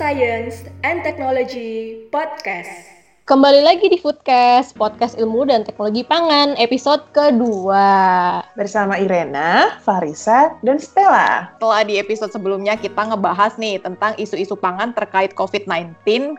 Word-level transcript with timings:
Science 0.00 0.64
and 0.80 1.04
Technology 1.04 2.08
Podcast. 2.08 2.88
Kembali 3.28 3.60
lagi 3.60 3.84
di 3.92 4.00
Foodcast, 4.00 4.72
podcast 4.72 5.12
ilmu 5.20 5.44
dan 5.44 5.60
teknologi 5.60 6.00
pangan, 6.08 6.56
episode 6.56 7.04
kedua. 7.12 8.40
Bersama 8.56 8.96
Irena, 8.96 9.76
Farisa, 9.84 10.56
dan 10.64 10.80
Stella. 10.80 11.52
Setelah 11.52 11.84
di 11.84 12.00
episode 12.00 12.32
sebelumnya 12.32 12.80
kita 12.80 13.12
ngebahas 13.12 13.60
nih 13.60 13.76
tentang 13.76 14.16
isu-isu 14.16 14.56
pangan 14.56 14.96
terkait 14.96 15.36
COVID-19, 15.36 15.92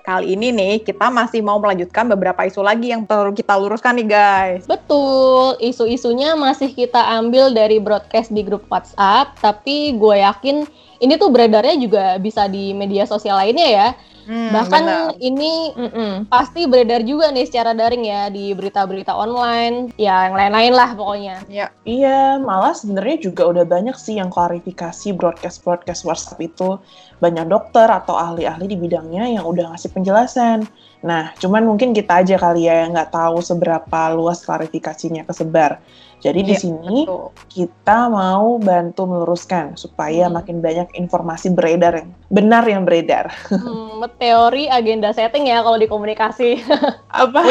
kali 0.09 0.33
ini 0.33 0.49
nih 0.49 0.73
kita 0.81 1.13
masih 1.13 1.45
mau 1.45 1.61
melanjutkan 1.61 2.09
beberapa 2.09 2.41
isu 2.49 2.65
lagi 2.65 2.89
yang 2.89 3.05
perlu 3.05 3.29
kita 3.29 3.61
luruskan 3.61 4.01
nih 4.01 4.09
guys. 4.09 4.65
Betul, 4.65 5.61
isu-isunya 5.61 6.33
masih 6.33 6.73
kita 6.73 7.13
ambil 7.13 7.53
dari 7.53 7.77
broadcast 7.77 8.33
di 8.33 8.41
grup 8.41 8.65
WhatsApp, 8.73 9.37
tapi 9.37 9.93
gue 10.01 10.17
yakin 10.17 10.65
ini 11.03 11.13
tuh 11.21 11.29
beredarnya 11.33 11.75
juga 11.81 12.03
bisa 12.25 12.45
di 12.47 12.71
media 12.77 13.03
sosial 13.09 13.37
lainnya 13.41 13.67
ya. 13.79 13.87
Hmm, 14.25 14.49
Bahkan 14.53 14.83
benar. 14.85 15.17
ini 15.29 15.73
Mm-mm. 15.77 16.11
pasti 16.31 16.61
beredar 16.71 17.01
juga 17.11 17.25
nih 17.35 17.45
secara 17.49 17.71
daring 17.79 18.03
ya 18.13 18.21
di 18.35 18.53
berita-berita 18.57 19.13
online, 19.15 19.75
ya 19.97 20.29
yang 20.29 20.35
lain-lain 20.39 20.73
lah 20.79 20.89
pokoknya. 20.99 21.35
Ya, 21.49 21.67
Iya, 21.81 22.37
malah 22.37 22.77
sebenarnya 22.77 23.17
juga 23.27 23.43
udah 23.51 23.65
banyak 23.65 23.97
sih 23.97 24.13
yang 24.21 24.29
klarifikasi 24.35 25.07
broadcast-broadcast 25.17 26.01
WhatsApp 26.05 26.37
itu. 26.49 26.77
Banyak 27.23 27.45
dokter 27.49 27.87
atau 27.89 28.13
ahli-ahli 28.25 28.69
di 28.69 28.77
bidangnya 28.77 29.25
yang 29.35 29.45
udah 29.49 29.73
ngasih 29.73 29.89
penjelasan. 29.95 30.59
Nah, 31.01 31.33
cuman 31.37 31.65
mungkin 31.65 31.97
kita 31.97 32.21
aja 32.21 32.37
kali 32.37 32.69
ya 32.69 32.85
yang 32.85 32.93
nggak 32.93 33.09
tahu 33.09 33.41
seberapa 33.41 34.01
luas 34.13 34.45
klarifikasinya 34.45 35.25
kesebar. 35.25 35.81
Jadi 36.21 36.45
di 36.45 36.53
Iya, 36.53 36.61
sini 36.61 37.09
betul. 37.09 37.33
kita 37.49 38.05
mau 38.05 38.61
bantu 38.61 39.09
meluruskan 39.09 39.73
supaya 39.73 40.29
Hmm. 40.29 40.37
makin 40.37 40.61
banyak 40.61 40.93
informasi 40.93 41.49
beredar 41.49 42.05
yang 42.05 42.09
benar 42.29 42.63
yang 42.69 42.85
beredar. 42.85 43.33
Hmm, 43.49 44.05
teori 44.21 44.69
agenda 44.69 45.09
setting 45.17 45.49
ya 45.49 45.65
kalau 45.65 45.81
di 45.81 45.89
komunikasi. 45.89 46.61
Apa? 47.09 47.41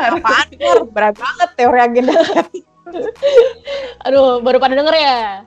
apaan 0.00 0.48
Nur? 0.56 0.88
Berat 0.88 1.20
banget 1.20 1.48
teori 1.60 1.78
agenda. 1.78 2.16
Aduh, 4.08 4.40
baru 4.40 4.56
pada 4.56 4.74
denger 4.74 4.96
ya? 4.96 5.44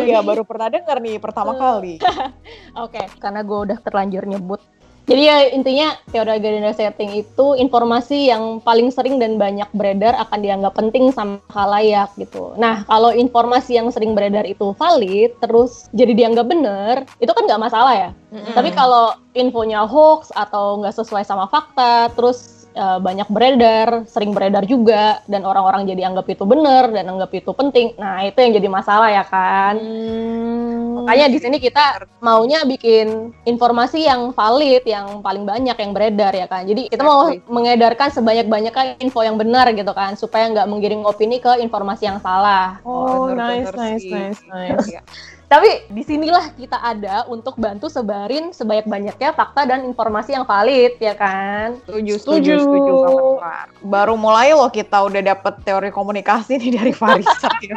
Iya, 0.00 0.24
baru 0.24 0.42
pernah 0.48 0.72
dengar 0.72 0.96
nih 0.98 1.20
pertama 1.20 1.52
kali. 1.54 2.00
Oke, 2.84 3.04
karena 3.20 3.44
gue 3.44 3.58
udah 3.68 3.78
terlanjur 3.84 4.24
nyebut. 4.24 4.64
Jadi 5.02 5.22
ya 5.26 5.36
intinya 5.50 5.98
teori 6.14 6.38
agenda 6.38 6.70
setting 6.70 7.10
itu 7.26 7.46
informasi 7.58 8.30
yang 8.30 8.62
paling 8.62 8.86
sering 8.94 9.18
dan 9.18 9.34
banyak 9.34 9.66
beredar 9.74 10.14
akan 10.14 10.38
dianggap 10.38 10.78
penting 10.78 11.10
sama 11.10 11.42
halayak 11.50 12.06
gitu. 12.16 12.54
Nah 12.54 12.86
kalau 12.86 13.10
informasi 13.10 13.82
yang 13.82 13.90
sering 13.90 14.14
beredar 14.14 14.46
itu 14.46 14.70
valid 14.78 15.34
terus 15.42 15.90
jadi 15.90 16.14
dianggap 16.14 16.46
bener 16.46 16.94
itu 17.18 17.32
kan 17.34 17.44
nggak 17.50 17.62
masalah 17.62 17.94
ya. 17.98 18.10
Tapi 18.32 18.70
kalau 18.72 19.12
infonya 19.36 19.84
hoax 19.84 20.30
atau 20.32 20.80
nggak 20.80 20.94
sesuai 20.96 21.26
sama 21.26 21.50
fakta 21.50 22.08
terus 22.14 22.51
eh, 22.72 22.98
banyak 22.98 23.28
beredar, 23.30 24.04
sering 24.08 24.32
beredar 24.32 24.64
juga 24.66 25.20
dan 25.30 25.44
orang-orang 25.46 25.86
jadi 25.88 26.08
anggap 26.12 26.26
itu 26.28 26.44
bener 26.44 26.90
dan 26.92 27.04
anggap 27.08 27.30
itu 27.32 27.50
penting. 27.52 27.94
Nah 27.96 28.24
itu 28.26 28.38
yang 28.40 28.52
jadi 28.56 28.68
masalah 28.68 29.08
ya 29.12 29.24
kan. 29.24 29.76
Makanya 31.02 31.26
di 31.34 31.38
sini 31.42 31.56
kita 31.58 32.06
maunya 32.22 32.62
bikin 32.62 33.34
informasi 33.42 34.06
yang 34.06 34.30
valid, 34.30 34.86
yang 34.86 35.18
paling 35.20 35.42
banyak 35.42 35.74
yang 35.74 35.92
beredar 35.92 36.32
ya 36.32 36.46
kan. 36.46 36.62
Jadi 36.62 36.88
kita 36.88 37.02
mau 37.02 37.28
mengedarkan 37.50 38.14
sebanyak-banyaknya 38.14 39.02
info 39.02 39.26
yang 39.26 39.34
benar 39.34 39.66
gitu 39.74 39.90
kan, 39.90 40.14
supaya 40.14 40.46
nggak 40.52 40.68
menggiring 40.70 41.02
opini 41.02 41.42
ke 41.42 41.58
informasi 41.58 42.06
yang 42.06 42.22
salah. 42.22 42.78
Oh, 42.86 43.26
bener-bener 43.26 43.74
nice, 43.74 43.74
nice, 43.74 44.02
sih. 44.02 44.14
nice, 44.14 44.40
nice. 44.46 44.86
Iya. 44.94 45.02
Tapi 45.52 45.84
di 45.92 46.00
sinilah 46.00 46.56
kita 46.56 46.80
ada 46.80 47.28
untuk 47.28 47.60
bantu 47.60 47.92
sebarin 47.92 48.56
sebanyak-banyaknya 48.56 49.36
fakta 49.36 49.68
dan 49.68 49.84
informasi 49.84 50.32
yang 50.32 50.48
valid 50.48 50.96
ya 50.96 51.12
kan. 51.12 51.76
Setuju, 51.84 52.14
Setuju. 52.16 52.54
setuju, 52.56 52.92
setuju. 52.96 53.04
Baru 53.84 54.16
mulai 54.16 54.56
loh 54.56 54.72
kita 54.72 55.04
udah 55.04 55.20
dapet 55.20 55.60
teori 55.60 55.92
komunikasi 55.92 56.56
nih 56.56 56.80
dari 56.80 56.92
Farisa. 56.96 57.52
ya. 57.68 57.76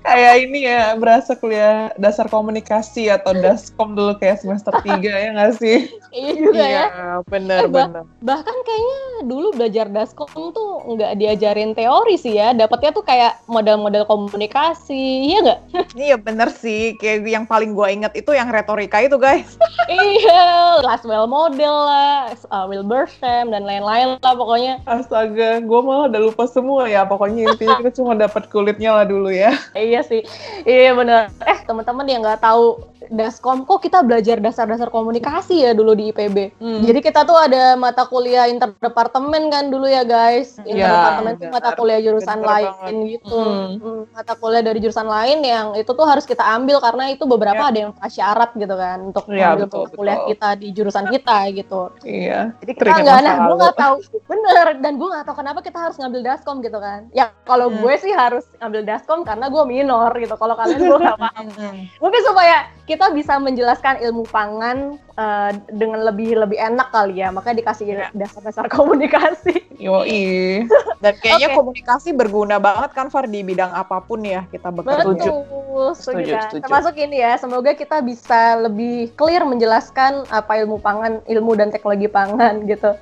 kayak 0.00 0.34
ini 0.48 0.64
ya 0.64 0.96
berasa 0.96 1.36
kuliah 1.36 1.92
dasar 2.00 2.24
komunikasi 2.24 3.12
atau 3.12 3.36
daskom 3.36 3.92
dulu 3.92 4.16
kayak 4.16 4.40
semester 4.40 4.72
3 4.80 4.96
ya 5.04 5.28
nggak 5.36 5.52
sih? 5.60 5.78
Iya 6.12 6.32
juga 6.36 6.64
ya. 6.64 6.84
bener, 7.24 7.64
Eh, 7.64 7.68
bah- 7.68 7.88
bener. 7.88 8.04
Bahkan 8.20 8.56
kayaknya 8.64 8.98
dulu 9.24 9.48
belajar 9.56 9.88
daskom 9.88 10.28
tuh 10.52 10.84
nggak 10.92 11.16
diajarin 11.16 11.72
teori 11.72 12.20
sih 12.20 12.36
ya. 12.36 12.52
Dapatnya 12.52 12.92
tuh 12.92 13.00
kayak 13.00 13.40
model-model 13.48 14.04
komunikasi, 14.04 15.00
iya 15.28 15.38
nggak? 15.40 15.60
Iya 15.96 16.16
bener 16.16 16.48
sih, 16.62 16.94
kayak 16.94 17.26
yang 17.26 17.42
paling 17.42 17.74
gue 17.74 17.88
inget 17.90 18.14
itu 18.14 18.30
yang 18.30 18.46
retorika 18.54 19.02
itu 19.02 19.18
guys. 19.18 19.58
iya, 19.90 20.78
Laswell 20.78 21.26
model 21.26 21.74
lah, 21.90 22.30
uh, 22.54 22.64
Wilbersham 22.70 23.50
dan 23.50 23.66
lain-lain 23.66 24.22
lah 24.22 24.34
pokoknya. 24.38 24.78
Astaga, 24.86 25.58
gue 25.58 25.80
malah 25.82 26.06
udah 26.06 26.22
lupa 26.22 26.46
semua 26.46 26.86
ya. 26.86 27.02
Pokoknya 27.02 27.50
intinya 27.50 27.82
kita 27.82 27.90
cuma 27.98 28.14
dapat 28.14 28.46
kulitnya 28.46 28.94
lah 28.94 29.04
dulu 29.04 29.34
ya. 29.34 29.58
iya 29.74 30.06
sih, 30.06 30.22
iya 30.62 30.94
bener. 30.94 31.34
Eh 31.42 31.58
teman-teman 31.66 32.06
yang 32.06 32.22
nggak 32.22 32.38
tahu 32.38 32.91
daskom, 33.08 33.62
kok 33.62 33.80
kita 33.80 34.00
belajar 34.00 34.36
dasar-dasar 34.36 34.86
komunikasi 34.88 35.60
ya 35.60 35.72
dulu 35.72 35.92
di 35.92 36.10
IPB. 36.10 36.54
Jadi 36.82 37.00
kita 37.00 37.22
tuh 37.22 37.34
ada 37.34 37.74
mata 37.74 38.04
kuliah 38.04 38.46
interdepartemen 38.46 39.48
kan 39.48 39.64
dulu 39.66 39.84
ya 39.84 40.02
guys. 40.02 40.60
Interdepartemen 40.60 41.32
itu 41.32 41.42
benar. 41.42 41.54
mata 41.54 41.70
kuliah 41.72 41.98
jurusan 41.98 42.38
Bener 42.38 42.48
lain 42.48 42.68
banget. 42.68 42.92
gitu. 43.10 43.38
Hmm. 43.38 43.70
Hmm, 43.74 44.02
Mata 44.08 44.34
kuliah 44.34 44.60
dari 44.60 44.78
jurusan 44.78 45.04
lain 45.04 45.38
yang 45.40 45.66
itu 45.74 45.88
tuh 45.88 46.04
harus 46.04 46.22
kita 46.22 46.44
ambil 46.44 46.78
karena 46.78 47.04
itu 47.08 47.24
beberapa 47.24 47.58
Ya. 47.58 47.68
ada 47.68 47.78
yang 47.80 47.92
syarat 48.04 48.50
gitu 48.54 48.74
kan 48.74 48.98
untuk 49.02 49.24
Iya, 49.26 49.46
ambil 49.52 49.64
betul, 49.64 49.82
mata 49.82 49.94
kuliah 49.94 50.16
betul. 50.16 50.28
kita 50.30 50.48
di 50.54 50.68
jurusan 50.70 51.04
kita 51.08 51.36
gitu. 51.52 51.82
Iya. 52.02 52.40
Jadi 52.58 52.72
Kita 52.74 52.92
nggak, 52.94 53.18
nah 53.20 53.36
gue 53.42 53.56
nggak 53.56 53.76
tahu 53.76 53.94
bener 54.24 54.66
dan 54.78 54.92
gue 54.94 55.08
nggak 55.08 55.24
tahu 55.24 55.36
kenapa 55.36 55.60
kita 55.60 55.78
harus 55.80 55.96
ngambil 55.96 56.20
daskom 56.22 56.56
gitu 56.60 56.76
kan. 56.76 57.00
Ya 57.10 57.30
kalau 57.42 57.66
Hmm. 57.68 57.78
gue 57.78 57.94
sih 57.96 58.12
harus 58.12 58.44
ngambil 58.58 58.82
daskom 58.84 59.20
karena 59.22 59.46
gue 59.46 59.62
minor 59.64 60.10
gitu. 60.14 60.34
Kalau 60.34 60.54
kalian 60.54 60.80
gue 60.80 60.98
nggak 60.98 61.18
paham. 61.24 61.46
Hmm. 61.52 61.78
Mungkin 61.98 62.20
supaya 62.22 62.56
kita 62.92 63.08
bisa 63.10 63.34
menjelaskan 63.36 63.98
ilmu 64.00 64.28
pangan 64.28 64.78
eh, 65.14 65.50
dengan 65.72 66.04
lebih 66.04 66.36
lebih 66.36 66.60
enak 66.60 66.88
kali 66.90 67.18
ya. 67.18 67.28
Makanya 67.28 67.56
dikasih 67.58 67.86
Ya. 67.88 68.08
dasar-dasar 68.12 68.68
komunikasi. 68.68 69.64
Yoi. 69.76 70.62
Dan 71.02 71.14
kayaknya 71.18 71.48
Oke. 71.50 71.58
komunikasi 71.58 72.12
berguna 72.12 72.56
banget 72.56 72.92
kan 72.92 73.08
Far 73.08 73.26
di 73.26 73.40
bidang 73.40 73.72
apa 73.72 73.98
pun 73.98 74.20
ya 74.22 74.44
kita 74.46 74.68
bekerja. 74.68 75.02
Setuju. 75.02 75.30
Betul, 75.32 75.86
setuju 75.92 75.96
Setuju, 75.96 76.30
kan? 76.30 76.42
setuju. 76.46 76.62
Termasuk 76.62 76.94
ini 76.96 77.16
ya, 77.18 77.32
semoga 77.34 77.72
kita 77.72 77.96
bisa 78.00 78.40
lebih 78.60 79.10
clear 79.14 79.42
menjelaskan 79.42 80.28
apa 80.28 80.60
ilmu 80.60 80.76
pangan, 80.78 81.24
ilmu 81.24 81.56
dan 81.56 81.72
teknologi 81.72 82.06
pangan 82.06 82.62
gitu. 82.64 82.92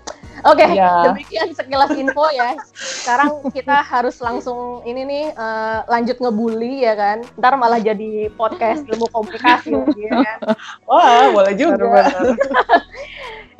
Oke, 0.40 0.64
Iya. 0.64 1.12
demikian 1.12 1.52
sekilas 1.52 1.92
info 1.92 2.24
ya. 2.32 2.56
Sekarang 2.72 3.44
kita 3.50 3.84
harus 3.84 4.16
langsung 4.18 4.80
ini 4.82 5.04
nih 5.04 5.24
eh, 5.30 5.78
lanjut 5.84 6.16
ngebully 6.16 6.80
ya 6.80 6.96
kan. 6.96 7.20
Ntar 7.36 7.60
malah 7.60 7.76
jadi 7.76 8.32
podcast 8.32 8.88
ilmu 8.88 9.04
komunikasi 9.10 9.76
lagi 9.86 10.02
ya 10.04 10.12
kan. 10.20 10.38
Wah, 10.88 11.30
boleh 11.32 11.54
juga. 11.56 11.76
Bener-bener. 11.76 12.36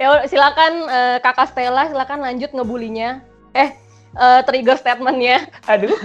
Ya 0.01 0.17
silakan 0.25 0.89
eh, 0.89 1.17
Kakak 1.21 1.53
Stella 1.53 1.85
silakan 1.93 2.25
lanjut 2.25 2.57
ngebulinya. 2.57 3.21
Eh 3.53 3.77
eh, 4.17 4.41
trigger 4.47 4.77
statementnya. 4.79 5.47
Aduh. 5.67 5.93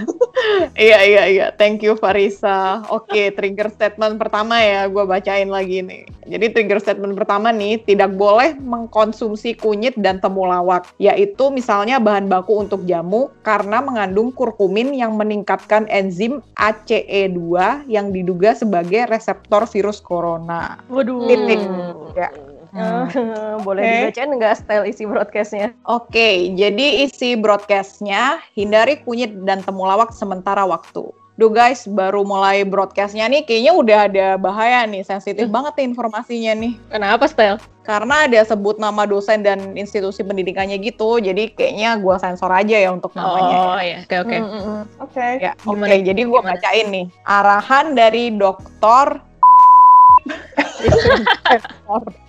Iya 0.76 1.00
iya 1.08 1.22
iya, 1.26 1.46
thank 1.48 1.80
you 1.80 1.96
Farisa. 1.96 2.84
Oke, 2.92 3.32
trigger 3.32 3.72
statement 3.72 4.20
pertama 4.20 4.60
ya, 4.60 4.84
gue 4.84 5.00
bacain 5.08 5.48
lagi 5.48 5.80
nih. 5.80 6.04
Jadi 6.28 6.52
trigger 6.52 6.76
statement 6.76 7.16
pertama 7.16 7.48
nih, 7.48 7.80
tidak 7.80 8.12
boleh 8.12 8.52
mengkonsumsi 8.60 9.56
kunyit 9.56 9.96
dan 9.96 10.20
temulawak, 10.20 10.92
yaitu 11.00 11.48
misalnya 11.48 11.96
bahan 11.96 12.28
baku 12.28 12.60
untuk 12.68 12.84
jamu 12.84 13.32
karena 13.40 13.80
mengandung 13.80 14.28
kurkumin 14.28 14.92
yang 14.92 15.16
meningkatkan 15.16 15.88
enzim 15.88 16.44
ACE2 16.60 17.40
yang 17.88 18.12
diduga 18.12 18.52
sebagai 18.52 19.08
reseptor 19.08 19.64
virus 19.64 20.04
corona. 20.04 20.76
Waduh. 20.92 21.24
Titik. 21.24 21.60
Ya. 22.12 22.28
Eh, 22.76 23.56
boleh 23.66 23.82
Oke. 23.82 23.96
dibacain 24.12 24.30
nggak 24.36 24.54
style 24.60 24.84
isi 24.84 25.08
broadcastnya? 25.08 25.72
Oke, 25.88 26.52
jadi 26.52 27.08
isi 27.08 27.34
broadcastnya 27.34 28.44
hindari 28.52 29.00
kunyit 29.00 29.32
dan 29.48 29.64
temulawak 29.64 30.12
sementara 30.12 30.68
waktu. 30.68 31.08
Duh 31.36 31.52
guys, 31.52 31.84
baru 31.84 32.24
mulai 32.24 32.64
broadcastnya 32.64 33.28
nih 33.28 33.44
kayaknya 33.44 33.72
udah 33.76 33.98
ada 34.08 34.26
bahaya 34.40 34.88
nih, 34.88 35.04
sensitif 35.04 35.52
banget 35.52 35.76
nih 35.76 35.92
informasinya 35.92 36.52
nih. 36.56 36.72
Kenapa 36.88 37.28
style? 37.28 37.60
Karena 37.84 38.24
ada 38.24 38.40
sebut 38.42 38.80
nama 38.80 39.04
dosen 39.04 39.44
dan 39.44 39.76
institusi 39.76 40.24
pendidikannya 40.24 40.80
gitu, 40.80 41.20
jadi 41.20 41.52
kayaknya 41.52 42.00
gua 42.00 42.16
sensor 42.16 42.50
aja 42.50 42.80
ya 42.80 42.88
untuk 42.88 43.12
namanya. 43.12 43.56
Oh 43.62 43.78
iya, 43.78 43.98
oke 44.02 44.16
oke. 44.26 44.38
Oke. 45.06 45.26
Ya, 45.38 45.52
oke. 45.60 45.94
Jadi 46.02 46.22
gua 46.24 46.40
Gimana? 46.40 46.56
bacain 46.56 46.86
nih. 46.88 47.06
Arahan 47.28 47.92
dari 47.92 48.32
dokter 48.32 49.20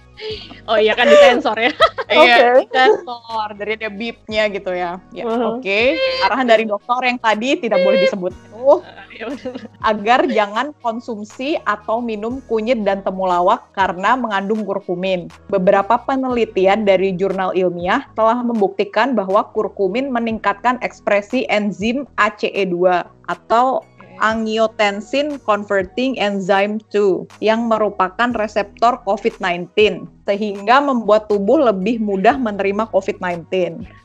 Oh 0.67 0.75
iya 0.75 0.93
kan 0.97 1.07
disensor 1.07 1.57
ya. 1.57 1.71
Iya, 2.07 2.63
sensor. 2.71 3.51
Dari 3.59 3.75
ada 3.75 3.91
bipnya 3.91 4.47
gitu 4.47 4.71
ya. 4.71 4.95
Ya, 5.11 5.27
Mhm. 5.27 5.59
oke. 5.59 5.79
Arahan 6.23 6.47
dari 6.47 6.63
dokter 6.63 7.03
yang 7.03 7.19
tadi 7.19 7.59
tidak 7.59 7.83
boleh 7.83 7.99
disebut. 8.07 8.33
Bener. 8.57 9.29
agar 9.81 10.29
jangan 10.29 10.77
konsumsi 10.85 11.57
atau 11.65 11.97
minum 11.97 12.37
kunyit 12.45 12.85
dan 12.85 13.01
temulawak 13.01 13.65
karena 13.73 14.13
mengandung 14.13 14.61
kurkumin. 14.61 15.25
Beberapa 15.49 15.97
penelitian 15.97 16.85
dari 16.85 17.17
jurnal 17.17 17.57
ilmiah 17.57 18.05
telah 18.13 18.37
membuktikan 18.45 19.17
bahwa 19.17 19.49
kurkumin 19.57 20.13
meningkatkan 20.13 20.77
ekspresi 20.85 21.49
enzim 21.49 22.05
ACE2 22.21 23.09
atau 23.25 23.81
angiotensin 24.19 25.39
converting 25.45 26.17
enzyme 26.17 26.79
2 26.93 27.25
yang 27.39 27.69
merupakan 27.69 28.33
reseptor 28.35 28.99
COVID-19 29.07 30.07
sehingga 30.27 30.83
membuat 30.83 31.31
tubuh 31.31 31.71
lebih 31.71 32.03
mudah 32.03 32.35
menerima 32.35 32.91
COVID-19. 32.91 33.47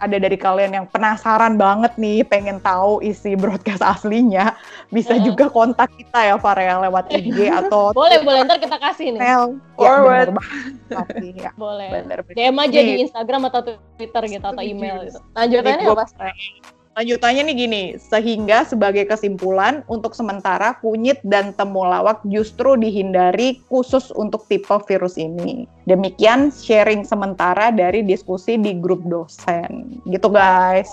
ada 0.00 0.16
dari 0.16 0.38
kalian 0.40 0.72
yang 0.72 0.86
penasaran 0.88 1.60
banget 1.60 1.92
nih, 1.94 2.24
pengen 2.24 2.56
tahu 2.58 3.04
isi 3.04 3.36
broadcast 3.36 3.84
aslinya, 3.84 4.56
bisa 4.88 5.12
Heeh. 5.12 5.28
juga 5.28 5.52
kontak 5.52 5.92
kita 5.92 6.24
ya 6.24 6.40
Farel 6.40 6.88
lewat 6.88 7.12
IG 7.12 7.36
atau 7.60 7.92
Boleh, 7.92 8.24
boleh 8.24 8.48
ntar 8.48 8.56
kita 8.56 8.80
kasih 8.80 9.12
nih. 9.12 9.20
email. 9.20 9.60
Ya, 9.76 9.92
Forward. 9.94 10.08
bener 10.08 10.40
banget. 10.40 10.72
Tapi, 10.88 11.26
ya, 11.36 11.50
Boleh. 11.54 11.88
bener, 11.92 12.18
bener. 12.24 12.34
DM 12.34 12.56
aja 12.56 12.78
Nih. 12.80 12.86
di 12.88 12.94
Instagram 13.04 13.42
atau 13.46 13.60
Twitter 13.94 14.22
gitu 14.26 14.46
atau 14.48 14.62
email 14.64 15.04
gitu. 15.04 15.20
Lanjutannya 15.36 15.84
apa? 15.84 16.04
Lanjutannya 16.98 17.46
nih 17.46 17.56
gini, 17.62 17.82
sehingga 17.94 18.66
sebagai 18.66 19.06
kesimpulan 19.06 19.86
untuk 19.86 20.18
sementara 20.18 20.74
kunyit 20.82 21.22
dan 21.22 21.54
temulawak 21.54 22.18
justru 22.26 22.74
dihindari 22.74 23.62
khusus 23.70 24.10
untuk 24.18 24.42
tipe 24.50 24.74
virus 24.82 25.14
ini. 25.14 25.70
Demikian 25.86 26.50
sharing 26.50 27.06
sementara 27.06 27.70
dari 27.70 28.02
diskusi 28.02 28.58
di 28.58 28.74
grup 28.74 29.06
dosen. 29.06 30.02
Gitu 30.10 30.26
guys. 30.26 30.90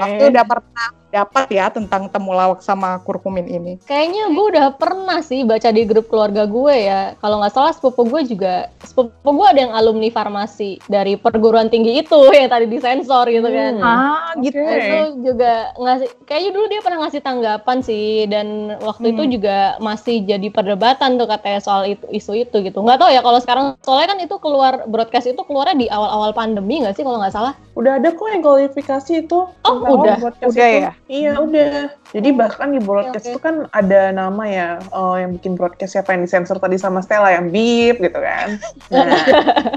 Aku 0.00 0.32
udah 0.32 0.44
pernah 0.48 0.88
dapat 1.10 1.50
ya 1.50 1.66
tentang 1.68 2.06
temulawak 2.08 2.62
sama 2.62 3.02
kurkumin 3.02 3.46
ini. 3.46 3.72
Kayaknya 3.84 4.30
gue 4.30 4.46
udah 4.56 4.66
pernah 4.74 5.18
sih 5.20 5.42
baca 5.42 5.68
di 5.68 5.82
grup 5.84 6.06
keluarga 6.06 6.46
gue 6.46 6.74
ya. 6.74 7.14
Kalau 7.18 7.42
nggak 7.42 7.52
salah 7.52 7.72
sepupu 7.74 8.06
gue 8.06 8.22
juga, 8.26 8.70
sepupu 8.80 9.10
gue 9.26 9.46
ada 9.46 9.60
yang 9.60 9.74
alumni 9.74 10.08
farmasi 10.08 10.78
dari 10.86 11.14
perguruan 11.14 11.66
tinggi 11.66 12.00
itu 12.00 12.18
yang 12.38 12.48
tadi 12.48 12.66
disensor 12.66 13.26
gitu 13.26 13.46
kan. 13.46 13.74
Hmm. 13.76 13.84
Ah, 13.84 14.30
gitu. 14.38 14.58
Oke. 14.58 14.78
Itu 14.80 14.98
juga 15.26 15.52
ngasih, 15.76 16.08
kayaknya 16.24 16.50
dulu 16.54 16.66
dia 16.66 16.80
pernah 16.80 16.98
ngasih 17.04 17.20
tanggapan 17.20 17.78
sih 17.82 18.06
dan 18.26 18.46
waktu 18.78 19.06
itu 19.10 19.22
Hmm. 19.22 19.32
juga 19.34 19.56
masih 19.78 20.22
jadi 20.22 20.48
perdebatan 20.48 21.18
tuh 21.18 21.26
katanya 21.26 21.60
soal 21.60 21.84
itu 21.84 22.06
isu 22.08 22.32
itu 22.38 22.56
gitu. 22.62 22.78
Nggak 22.80 22.98
tahu 22.98 23.10
ya 23.10 23.20
kalau 23.20 23.38
sekarang 23.38 23.66
soalnya 23.82 24.14
kan 24.14 24.18
itu 24.22 24.36
keluar 24.38 24.86
broadcast 24.86 25.26
itu 25.26 25.42
keluarnya 25.42 25.76
di 25.76 25.86
awal-awal 25.86 26.30
pandemi 26.30 26.80
nggak 26.80 26.94
sih 26.94 27.02
kalau 27.02 27.18
nggak 27.18 27.34
salah? 27.34 27.52
Udah 27.74 27.98
ada 27.98 28.12
kok 28.12 28.28
yang 28.28 28.40
kualifikasi 28.40 29.12
itu. 29.26 29.38
Oh, 29.66 29.76
udah? 29.98 30.16
Udah 30.20 30.68
itu. 30.70 30.84
ya? 30.86 30.92
Iya, 31.10 31.42
udah. 31.42 31.90
Jadi 32.14 32.28
bahkan 32.30 32.70
di 32.70 32.78
broadcast 32.78 33.26
oke. 33.26 33.32
itu 33.34 33.40
kan 33.42 33.66
ada 33.74 34.14
nama 34.14 34.44
ya, 34.46 34.68
eh, 34.78 35.16
yang 35.26 35.34
bikin 35.34 35.58
broadcast 35.58 35.98
siapa 35.98 36.14
yang 36.14 36.22
disensor 36.22 36.56
tadi 36.56 36.78
sama 36.78 37.02
Stella 37.02 37.34
yang 37.34 37.50
beep 37.50 37.98
gitu 37.98 38.14
kan. 38.14 38.62
Nah, 38.94 39.10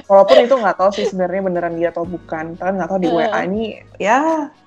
walaupun 0.05 0.37
itu 0.39 0.53
nggak 0.53 0.77
tahu 0.77 0.89
sih 0.93 1.09
sebenarnya 1.09 1.41
beneran 1.41 1.73
dia 1.73 1.89
atau 1.89 2.05
bukan. 2.05 2.53
Kalian 2.53 2.75
nggak 2.77 2.89
tahu 2.89 2.99
di 3.01 3.09
Eh. 3.09 3.15
WA 3.17 3.39
ini 3.43 3.63
ya 3.97 4.19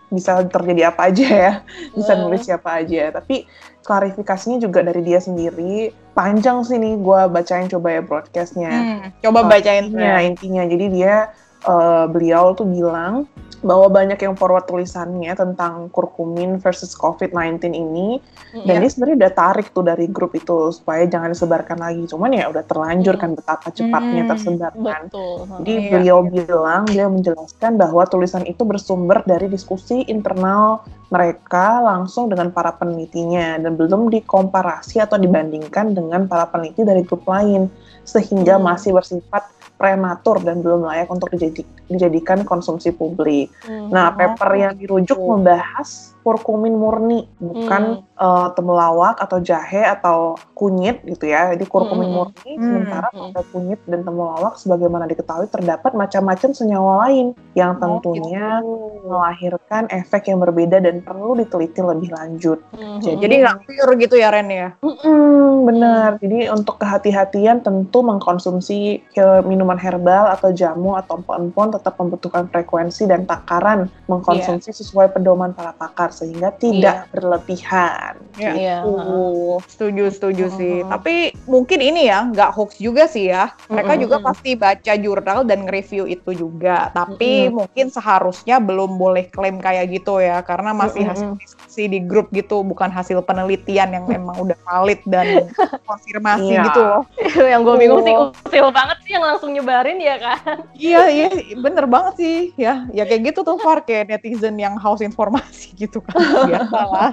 bisa 0.07 0.39
terjadi 0.43 0.91
apa 0.91 1.07
aja 1.07 1.27
ya, 1.27 1.53
bisa 1.93 2.13
Eh. 2.15 2.19
nulis 2.19 2.43
siapa 2.43 2.83
aja. 2.83 3.15
Tapi 3.15 3.47
klarifikasinya 3.83 4.59
juga 4.59 4.83
dari 4.83 5.03
dia 5.03 5.23
sendiri. 5.23 5.95
Panjang 6.13 6.67
sih 6.67 6.77
nih 6.77 6.99
gue 6.99 7.21
bacain 7.29 7.71
coba 7.71 7.89
ya 7.91 8.03
broadcastnya. 8.03 8.73
Hmm, 8.75 9.01
coba 9.23 9.39
Oh, 9.41 9.47
bacain 9.47 9.87
Intinya, 9.87 10.19
intinya. 10.19 10.63
Jadi 10.65 10.87
dia 10.91 11.15
eh, 11.63 12.07
beliau 12.07 12.55
tuh 12.55 12.67
bilang 12.67 13.27
bahwa 13.67 13.91
banyak 13.91 14.17
yang 14.17 14.39
forward 14.39 14.65
tulisannya 14.65 15.35
tentang 15.35 15.91
kurkumin 15.91 16.63
versus 16.63 16.95
COVID-19 16.95 17.75
ini 17.75 18.23
dan 18.57 18.79
Iya. 18.79 18.87
dia 18.87 18.91
sebenarnya 18.95 19.17
udah 19.27 19.33
tarik 19.35 19.67
tuh 19.75 19.85
dari 19.85 20.07
grup 20.07 20.33
itu 20.33 20.71
supaya 20.71 21.05
jangan 21.05 21.35
disebarkan 21.35 21.77
lagi. 21.77 22.07
Cuman 22.07 22.31
ya 22.33 22.47
udah 22.49 22.63
terlanjur 22.63 23.19
kan 23.19 23.35
betapa 23.35 23.69
cepatnya 23.69 24.23
Hmm, 24.25 24.31
tersebar 24.31 24.73
kan. 24.73 25.03
Betul. 25.11 25.37
Jadi 25.61 25.73
Iya. 25.77 25.91
beliau 25.93 26.19
bilang, 26.25 26.83
dia 26.87 27.07
menjelaskan 27.11 27.77
bahwa 27.77 28.07
tulisan 28.07 28.47
itu 28.47 28.63
bersumber 28.63 29.27
dari 29.27 29.51
diskusi 29.51 30.07
internal 30.07 30.81
mereka 31.07 31.83
langsung 31.83 32.27
dengan 32.27 32.51
para 32.51 32.75
penelitinya 32.75 33.59
dan 33.59 33.75
belum 33.75 34.11
dikomparasi 34.11 34.99
atau 34.99 35.19
dibandingkan 35.19 35.93
dengan 35.93 36.27
para 36.27 36.47
peneliti 36.47 36.83
dari 36.83 37.03
grup 37.03 37.27
lain 37.27 37.67
sehingga 38.03 38.57
Hmm. 38.57 38.67
masih 38.71 38.95
bersifat 38.95 39.47
prematur 39.77 40.41
dan 40.41 40.65
belum 40.65 40.89
layak 40.89 41.09
untuk 41.13 41.29
dijadi- 41.37 41.69
dijadikan 41.87 42.43
konsumsi 42.49 42.91
publik. 42.97 43.53
Hmm. 43.69 43.93
Nah, 43.93 44.13
paper 44.17 44.51
yang 44.57 44.73
dirujuk 44.75 45.21
membahas 45.21 46.16
kurkumin 46.27 46.75
murni, 46.75 47.31
bukan 47.39 48.03
eh, 48.17 48.49
temulawak 48.57 49.21
atau 49.21 49.39
jahe 49.39 49.85
atau 49.85 50.41
kunyit 50.57 51.05
gitu 51.05 51.29
ya. 51.29 51.53
Jadi 51.53 51.69
kurkumin 51.69 52.09
Hmm. 52.09 52.17
murni, 52.17 52.53
Hmm. 52.57 52.65
sementara 52.65 53.09
Hmm. 53.13 53.29
pada 53.29 53.45
kunyit 53.53 53.81
dan 53.85 54.01
temulawak 54.03 54.57
sebagaimana 54.57 55.05
diketahui 55.05 55.47
terdapat 55.47 55.93
macam-macam 55.93 56.51
senyawa 56.51 57.05
lain 57.05 57.37
yang 57.53 57.77
Oh, 57.77 58.01
tentunya 58.01 58.65
gitu. 58.65 59.05
melahirkan 59.05 59.85
efek 59.93 60.33
yang 60.33 60.41
berbeda 60.41 60.81
dan 60.81 61.05
perlu 61.05 61.37
diteliti 61.37 61.85
lebih 61.85 62.09
lanjut. 62.09 62.59
Mhm. 62.73 63.21
Jadi 63.21 63.35
nggak 63.45 63.59
pure 63.69 63.93
gitu 64.01 64.17
ya 64.17 64.33
Ren 64.33 64.49
ya? 64.49 64.73
Mm, 64.81 65.69
benar. 65.69 66.11
Jadi 66.17 66.49
untuk 66.49 66.81
kehati-hatian 66.81 67.61
tentu 67.61 68.01
mengkonsumsi 68.01 69.05
ke- 69.13 69.45
minuman 69.45 69.77
herbal 69.77 70.33
atau 70.33 70.57
jamu 70.57 70.97
atau 70.97 71.21
empon-empon 71.21 71.77
tetap 71.77 72.01
membutuhkan 72.01 72.49
frekuensi 72.49 73.05
dan 73.05 73.29
takaran 73.29 73.93
mengkonsumsi 74.09 74.73
sesuai 74.73 75.13
pedoman 75.13 75.53
para 75.53 75.77
pakar 75.77 76.16
sehingga 76.17 76.49
tidak 76.57 77.13
berlebihan. 77.13 78.17
Ya. 78.37 78.53
Iya. 78.53 78.77
Uh, 78.83 79.61
setuju 79.69 80.09
setuju 80.09 80.45
sih. 80.53 80.81
Mhm. 80.81 80.89
Tapi 80.89 81.15
mungkin 81.45 81.81
ini 81.81 82.09
ya 82.09 82.25
nggak 82.25 82.51
hoax 82.53 82.81
juga 82.81 83.05
sih 83.05 83.29
ya. 83.29 83.53
Mereka 83.69 83.93
Mhm. 83.95 84.01
juga 84.01 84.17
pasti 84.21 84.51
baca 84.57 84.93
jurnal 84.97 85.45
dan 85.45 85.65
nge-review 85.65 86.05
itu 86.07 86.31
juga. 86.33 86.89
Tapi 86.91 87.49
mungkin 87.49 87.89
seharusnya 87.89 88.57
belum 88.57 88.97
boleh 88.97 89.29
klaim 89.29 89.61
kayak 89.61 89.93
gitu 89.93 90.19
ya, 90.19 90.41
karena 90.41 90.73
masih 90.73 91.05
hasil 91.05 91.37
diskusi 91.37 91.87
di 91.87 92.01
grup 92.01 92.33
gitu, 92.33 92.61
bukan 92.61 92.89
hasil 92.89 93.21
penelitian 93.21 93.93
yang 93.93 94.05
memang 94.07 94.37
udah 94.41 94.57
valid 94.65 95.01
dan 95.05 95.27
konfirmasi 95.89 96.57
Iya. 96.57 96.65
gitu 96.71 96.81
loh. 96.81 97.03
yang 97.53 97.61
gue 97.61 97.75
bingung 97.77 98.01
sih 98.01 98.15
usil 98.15 98.67
banget 98.71 98.97
sih 99.03 99.13
yang 99.13 99.25
langsung 99.25 99.51
nyebarin 99.51 99.99
ya 99.99 100.17
kan? 100.17 100.63
iya, 100.73 101.11
iya, 101.11 101.27
bener 101.59 101.85
banget 101.85 102.15
sih. 102.17 102.39
Ya, 102.55 102.87
ya 102.93 103.03
kayak 103.03 103.35
gitu 103.35 103.43
tuh 103.43 103.59
Far 103.59 103.83
kayak 103.83 104.09
netizen 104.09 104.55
yang 104.57 104.79
haus 104.79 105.03
informasi 105.03 105.75
gitu. 105.83 105.99
Biasalah. 106.49 107.11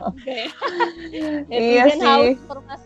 Iya 1.50 1.84
Netizen 1.90 2.00
sih. 2.00 2.36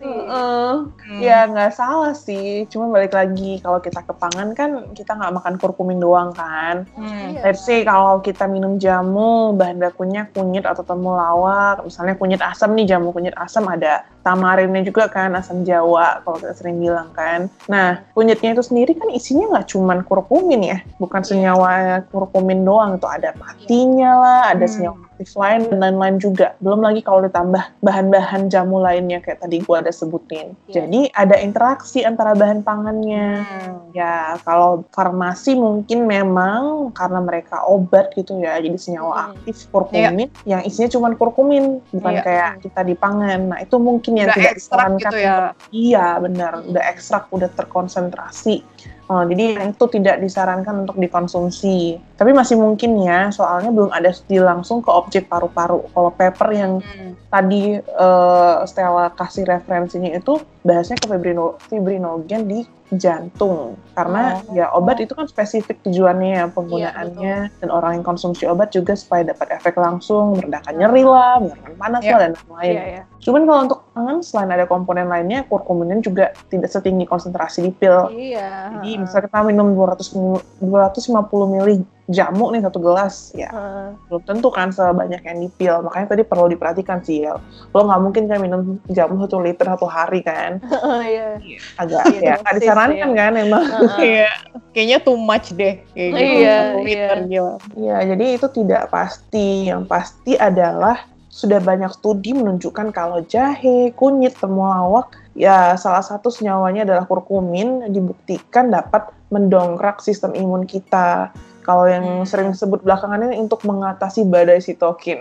Heeh. 0.04 0.72
Hmm. 0.88 1.20
Ya 1.24 1.48
nggak 1.48 1.72
salah 1.74 2.14
sih, 2.14 2.68
cuma 2.70 2.92
balik 2.92 3.16
lagi 3.16 3.60
kalau 3.64 3.80
kita 3.80 4.04
ke 4.04 4.14
pangan 4.14 4.52
kan 4.54 4.92
kita 4.94 5.16
nggak 5.16 5.34
makan 5.42 5.54
kurkumin 5.58 6.00
doang 6.00 6.32
kan. 6.36 6.86
Hmm. 6.96 7.36
Iya. 7.38 7.52
Let's 7.52 7.64
say 7.64 7.84
kalau 7.84 8.20
kita 8.20 8.46
minum 8.46 8.78
jamu, 8.78 9.56
bahan 9.56 9.80
bakunya 9.80 10.28
kunyit 10.32 10.68
atau 10.68 10.84
temulawak, 10.84 11.84
misalnya 11.84 12.16
kunyit 12.16 12.42
asam 12.44 12.76
nih, 12.76 12.86
jamu 12.96 13.12
kunyit 13.16 13.36
asam 13.40 13.66
ada 13.68 14.04
tamarinnya 14.22 14.84
juga 14.84 15.08
kan, 15.08 15.32
asam 15.40 15.64
jawa 15.64 16.20
kalau 16.28 16.38
kita 16.44 16.54
sering 16.54 16.84
bilang 16.84 17.08
kan. 17.16 17.48
Nah, 17.72 18.04
kunyitnya 18.12 18.60
itu 18.60 18.64
sendiri 18.64 18.92
kan 19.00 19.08
isinya 19.12 19.56
nggak 19.56 19.72
cuman 19.72 20.04
kurkumin 20.04 20.62
ya, 20.68 20.78
bukan 21.00 21.24
Iya. 21.24 21.28
senyawa 21.32 21.72
kurkumin 22.12 22.68
doang, 22.68 23.00
itu 23.00 23.08
ada 23.08 23.32
patinya 23.32 24.12
lah, 24.20 24.42
ada 24.52 24.68
Hmm. 24.68 24.74
senyawa 24.76 24.98
aktif 25.08 25.32
lain 25.34 25.62
dan 25.82 25.87
lain-lain 25.88 26.20
juga. 26.20 26.54
Belum 26.60 26.84
lagi 26.84 27.00
kalau 27.00 27.24
ditambah 27.24 27.80
bahan-bahan 27.80 28.52
jamu 28.52 28.78
lainnya 28.78 29.24
kayak 29.24 29.40
tadi 29.42 29.64
gua 29.64 29.80
ada 29.80 29.90
sebutin. 29.90 30.54
Iya. 30.68 30.84
Jadi 30.84 31.08
ada 31.16 31.36
interaksi 31.40 32.04
antara 32.04 32.36
bahan 32.36 32.62
pangannya. 32.62 33.42
Hmm. 33.42 33.96
Ya, 33.96 34.36
kalau 34.44 34.84
farmasi 34.92 35.56
mungkin 35.56 36.06
memang 36.06 36.92
karena 36.92 37.24
mereka 37.24 37.64
obat 37.64 38.12
gitu 38.14 38.38
ya, 38.38 38.60
jadi 38.60 38.76
senyawa 38.76 39.10
Hmm. 39.18 39.30
aktif 39.34 39.66
kurkumin 39.72 40.28
yang 40.44 40.62
isinya 40.62 40.90
cuma 40.92 41.08
kurkumin, 41.14 41.80
bukan 41.90 42.14
Iya. 42.14 42.24
kayak 42.24 42.50
kita 42.62 42.82
di 42.84 42.94
pangan. 42.94 43.40
Nah, 43.56 43.60
itu 43.64 43.76
mungkin 43.80 44.20
yang 44.20 44.30
Udah 44.30 44.38
tidak 44.38 44.54
ekstrak 44.54 44.78
disarankan. 44.78 45.00
gitu 45.00 45.18
ya. 45.18 45.36
Iya, 45.72 46.08
benar. 46.20 46.52
Udah 46.68 46.84
ekstrak, 46.92 47.24
udah 47.32 47.50
terkonsentrasi. 47.50 48.62
Oh, 49.08 49.24
jadi 49.24 49.56
yang 49.56 49.72
itu 49.72 49.86
tidak 49.88 50.20
disarankan 50.20 50.84
untuk 50.84 51.00
dikonsumsi. 51.00 51.96
Tapi 52.20 52.36
masih 52.36 52.60
mungkin 52.60 53.00
ya, 53.00 53.32
soalnya 53.32 53.72
belum 53.72 53.88
ada 53.88 54.12
studi 54.12 54.44
langsung 54.44 54.84
ke 54.84 54.92
objek 54.92 55.32
paru-paru. 55.32 55.88
Kalau 55.96 56.12
paper 56.12 56.50
yang 56.52 56.74
Hmm. 56.84 57.16
tadi 57.32 57.80
eh, 57.80 58.56
Stella 58.68 59.08
kasih 59.16 59.48
referensinya 59.48 60.12
itu 60.12 60.44
bahasnya 60.60 61.00
ke 61.00 61.08
fibrino, 61.08 61.56
fibrinogen 61.72 62.52
di 62.52 62.60
jantung 62.90 63.76
karena 63.92 64.40
Oh. 64.40 64.56
ya 64.56 64.72
obat 64.72 64.98
itu 64.98 65.12
kan 65.12 65.26
spesifik 65.26 65.84
tujuannya 65.84 66.30
ya 66.34 66.46
penggunaannya 66.48 67.38
dan 67.60 67.70
orang 67.70 68.00
yang 68.00 68.06
konsumsi 68.06 68.46
obat 68.46 68.72
juga 68.72 68.94
supaya 68.94 69.26
dapat 69.26 69.52
efek 69.54 69.76
langsung 69.76 70.40
meredakan 70.40 70.74
nyeri 70.74 71.04
lah, 71.04 71.36
meredakan 71.38 71.74
panas 71.76 72.02
Iya. 72.02 72.12
lah 72.12 72.20
dan 72.20 72.32
lain-lain. 72.32 72.72
Iya, 72.72 72.84
iya. 72.88 73.02
Cuman 73.20 73.42
kalau 73.44 73.60
untuk 73.66 73.80
pangan 73.92 74.18
selain 74.22 74.52
ada 74.52 74.66
komponen 74.66 75.08
lainnya 75.08 75.44
kurkuminnya 75.44 76.00
juga 76.00 76.26
tidak 76.48 76.70
setinggi 76.70 77.04
konsentrasi 77.04 77.60
di 77.62 77.72
pil. 77.72 78.08
Iya. 78.10 78.80
Jadi 78.80 78.92
misalnya 78.98 79.24
kita 79.28 79.40
minum 79.44 79.68
200 79.74 80.08
mil- 80.14 80.44
250 80.62 81.48
mili 81.50 81.84
jamu 82.08 82.56
nih 82.56 82.64
satu 82.64 82.80
gelas 82.80 83.36
ya 83.36 83.52
Heeh. 83.52 83.88
belum 84.08 84.24
tentu 84.24 84.48
kan 84.48 84.72
sebanyak 84.72 85.20
yang 85.22 85.38
di 85.44 85.50
pil 85.52 85.84
makanya 85.84 86.16
tadi 86.16 86.24
perlu 86.24 86.48
diperhatikan 86.48 87.04
sih 87.04 87.28
ya 87.28 87.36
lo 87.76 87.80
nggak 87.84 88.00
mungkin 88.00 88.24
kan 88.32 88.40
minum 88.40 88.80
jamu 88.88 89.20
satu 89.20 89.44
liter 89.44 89.68
satu 89.68 89.84
hari 89.86 90.24
kan 90.24 90.64
Iya. 91.08 91.36
agak 91.76 92.02
Iya, 92.08 92.20
ya 92.24 92.34
nggak 92.40 92.54
disarankan 92.58 93.10
kan 93.12 93.32
emang 93.36 93.64
Heeh. 93.68 94.00
Iya, 94.00 94.30
kayaknya 94.72 94.98
too 95.04 95.20
much 95.20 95.52
deh 95.52 95.84
kayak 95.92 96.10
gitu. 96.16 96.24
Iya, 96.40 96.56
Satu 96.58 96.80
liter, 96.82 97.16
iya. 97.18 97.28
gila. 97.28 97.56
ya 97.76 97.98
jadi 98.16 98.26
itu 98.40 98.48
tidak 98.56 98.84
pasti 98.88 99.48
yang 99.68 99.84
pasti 99.84 100.40
adalah 100.40 101.04
sudah 101.28 101.60
banyak 101.62 101.92
studi 101.94 102.34
menunjukkan 102.34 102.90
kalau 102.90 103.22
jahe 103.28 103.92
kunyit 103.94 104.34
temulawak 104.40 105.12
ya 105.38 105.78
salah 105.78 106.02
satu 106.02 106.34
senyawanya 106.34 106.82
adalah 106.82 107.06
kurkumin 107.06 107.86
dibuktikan 107.94 108.74
dapat 108.74 109.06
mendongkrak 109.30 110.02
sistem 110.02 110.34
imun 110.34 110.66
kita 110.66 111.30
kalau 111.68 111.84
yang 111.84 112.24
Hmm. 112.24 112.24
sering 112.24 112.56
disebut 112.56 112.80
belakangan 112.80 113.28
ini 113.28 113.44
untuk 113.44 113.60
mengatasi 113.68 114.24
badai 114.24 114.64
sitokin 114.64 115.20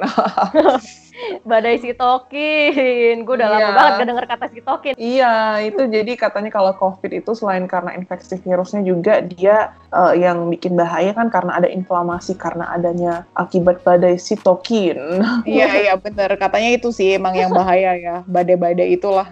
Badai 1.42 1.80
sitokin. 1.80 3.24
Gue 3.24 3.34
udah 3.36 3.48
lama 3.48 3.60
Iya. 3.62 3.72
banget 3.72 3.92
gak 3.96 4.08
denger 4.08 4.26
kata 4.28 4.46
sitokin. 4.52 4.94
Iya, 4.96 5.34
itu 5.64 5.82
jadi 5.86 6.12
katanya 6.14 6.50
kalau 6.50 6.72
COVID 6.76 7.10
itu 7.12 7.30
selain 7.32 7.64
karena 7.64 7.96
infeksi 7.96 8.36
virusnya 8.36 8.82
juga 8.82 9.20
dia 9.20 9.72
eh, 9.88 10.14
yang 10.20 10.50
bikin 10.50 10.76
bahaya 10.76 11.16
kan 11.16 11.32
karena 11.32 11.56
ada 11.56 11.68
inflamasi 11.70 12.36
karena 12.36 12.68
adanya 12.68 13.24
akibat 13.32 13.80
badai 13.82 14.20
sitokin. 14.20 14.98
Iya, 15.46 15.68
iya 15.88 15.94
bener. 15.96 16.34
Katanya 16.36 16.70
itu 16.74 16.90
sih 16.92 17.16
emang 17.16 17.32
yang 17.32 17.54
bahaya 17.54 17.96
ya. 17.96 18.16
Badai-badai 18.26 18.92
itulah. 18.92 19.30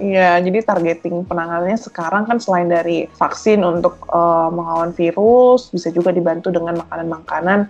Iya, 0.00 0.38
jadi 0.40 0.58
targeting 0.64 1.26
penanganannya 1.26 1.76
sekarang 1.76 2.24
kan 2.24 2.38
selain 2.40 2.70
dari 2.70 3.10
vaksin 3.12 3.60
untuk 3.60 4.00
eh, 4.08 4.48
melawan 4.50 4.94
virus, 4.94 5.68
bisa 5.68 5.90
juga 5.90 6.14
dibantu 6.14 6.48
dengan 6.48 6.80
makanan-makanan 6.80 7.68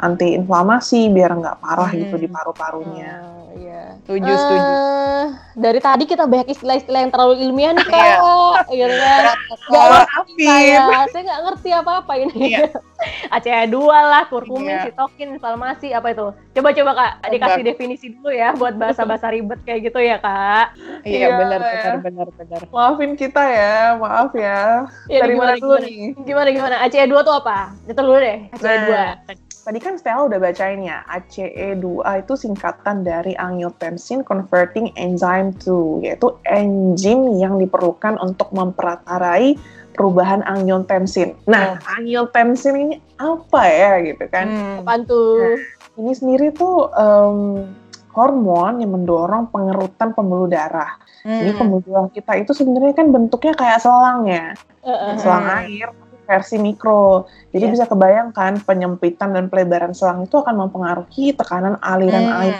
anti-inflamasi 0.00 1.08
biar 1.08 1.30
nggak 1.32 1.56
parah 1.58 1.88
Hmm. 1.88 2.00
gitu 2.00 2.16
di 2.16 2.28
paru-parunya. 2.28 3.12
Ah, 3.14 3.38
Iya. 3.50 3.82
Setuju, 4.00 4.30
setuju. 4.32 4.70
Eh, 4.70 5.26
dari 5.54 5.80
tadi 5.80 6.04
kita 6.04 6.24
banyak 6.24 6.48
istilah-istilah 6.48 7.00
yang 7.00 7.12
terlalu 7.12 7.34
ilmiah 7.40 7.72
nih 7.72 7.82
Iya. 7.82 8.14
kak, 8.16 8.66
gitu 8.68 8.94
kan? 8.96 9.20
Gak 9.20 9.58
Kalau 9.66 9.98
ngerti 10.00 10.32
saya, 10.40 10.80
saya 11.06 11.22
nggak 11.24 11.40
ngerti 11.44 11.68
apa-apa 11.72 12.12
ini. 12.16 12.34
Iya. 12.48 12.58
ACE2 13.34 13.74
lah, 13.90 14.22
kurkumin, 14.26 14.70
Iya. 14.70 14.82
sitokin, 14.86 15.28
inflamasi, 15.34 15.88
apa 15.90 16.08
itu? 16.10 16.26
Coba-coba 16.52 16.90
kak, 16.94 17.12
Coba. 17.18 17.30
dikasih 17.32 17.62
definisi 17.64 18.06
dulu 18.10 18.30
ya 18.30 18.48
buat 18.52 18.74
bahasa-bahasa 18.76 19.26
ribet 19.28 19.60
kayak 19.62 19.80
gitu 19.84 19.98
ya 19.98 20.16
kak. 20.16 20.66
Iya, 21.02 21.18
Iya, 21.18 21.28
bener, 21.36 21.60
ya. 21.60 21.66
bener, 21.66 21.94
bener, 22.00 22.28
bener. 22.32 22.60
Maafin 22.70 23.12
kita 23.14 23.42
ya, 23.42 23.76
maaf 23.96 24.30
ya. 24.32 24.86
Ya, 25.06 25.18
Dari 25.20 25.34
gimana, 25.34 25.52
mana 25.52 25.58
dulu 25.58 25.74
gimana? 25.74 25.86
nih? 25.86 26.02
Gimana 26.22 26.48
gimana? 26.50 26.74
ACE2 26.80 27.14
tuh 27.20 27.34
apa? 27.36 27.58
Itu 27.84 27.98
dulu 27.98 28.16
deh, 28.16 28.38
ACE2. 28.54 28.90
Nah, 28.90 29.12
Tadi 29.60 29.76
kan 29.76 30.00
Stella 30.00 30.24
udah 30.24 30.40
bacain 30.40 30.80
ya, 30.80 31.04
ACE2 31.04 31.84
itu 32.24 32.32
singkatan 32.32 33.04
dari 33.04 33.36
angiotensin 33.36 34.24
converting 34.24 34.88
enzyme 34.96 35.52
2, 35.60 36.00
yaitu 36.00 36.32
enzim 36.48 37.36
yang 37.36 37.60
diperlukan 37.60 38.16
untuk 38.24 38.48
memperatarai 38.56 39.60
perubahan 39.92 40.40
angiotensin. 40.48 41.36
Nah, 41.44 41.76
angiotensin 41.84 42.74
ini 42.80 42.96
apa 43.20 43.60
ya 43.68 43.92
gitu 44.00 44.24
kan? 44.32 44.48
Hmm. 44.48 44.80
Apaan 44.80 45.04
tuh? 45.04 45.60
Ini 46.00 46.12
sendiri 46.16 46.56
tuh 46.56 46.88
em, 46.96 47.68
hormon 48.16 48.80
yang 48.80 48.96
mendorong 48.96 49.52
pengerutan 49.52 50.16
pembuluh 50.16 50.48
darah. 50.48 50.96
Jadi 51.20 51.52
Hmm. 51.52 51.60
pembuluh 51.60 51.84
darah 51.84 52.08
kita 52.08 52.32
itu 52.40 52.56
sebenarnya 52.56 52.96
kan 52.96 53.12
bentuknya 53.12 53.52
kayak 53.52 53.84
selang 53.84 54.24
ya. 54.24 54.56
Heeh. 54.80 55.20
selang 55.20 55.44
Hmm. 55.44 55.58
air 55.60 55.88
versi 56.30 56.62
mikro. 56.62 57.26
Jadi 57.50 57.64
Iya. 57.66 57.72
bisa 57.74 57.84
kebayangkan 57.90 58.62
penyempitan 58.62 59.34
dan 59.34 59.50
pelebaran 59.50 59.90
selang 59.90 60.22
itu 60.22 60.38
akan 60.38 60.54
mempengaruhi 60.54 61.34
tekanan 61.34 61.74
aliran 61.82 62.30
Hmm. 62.30 62.40
air 62.46 62.56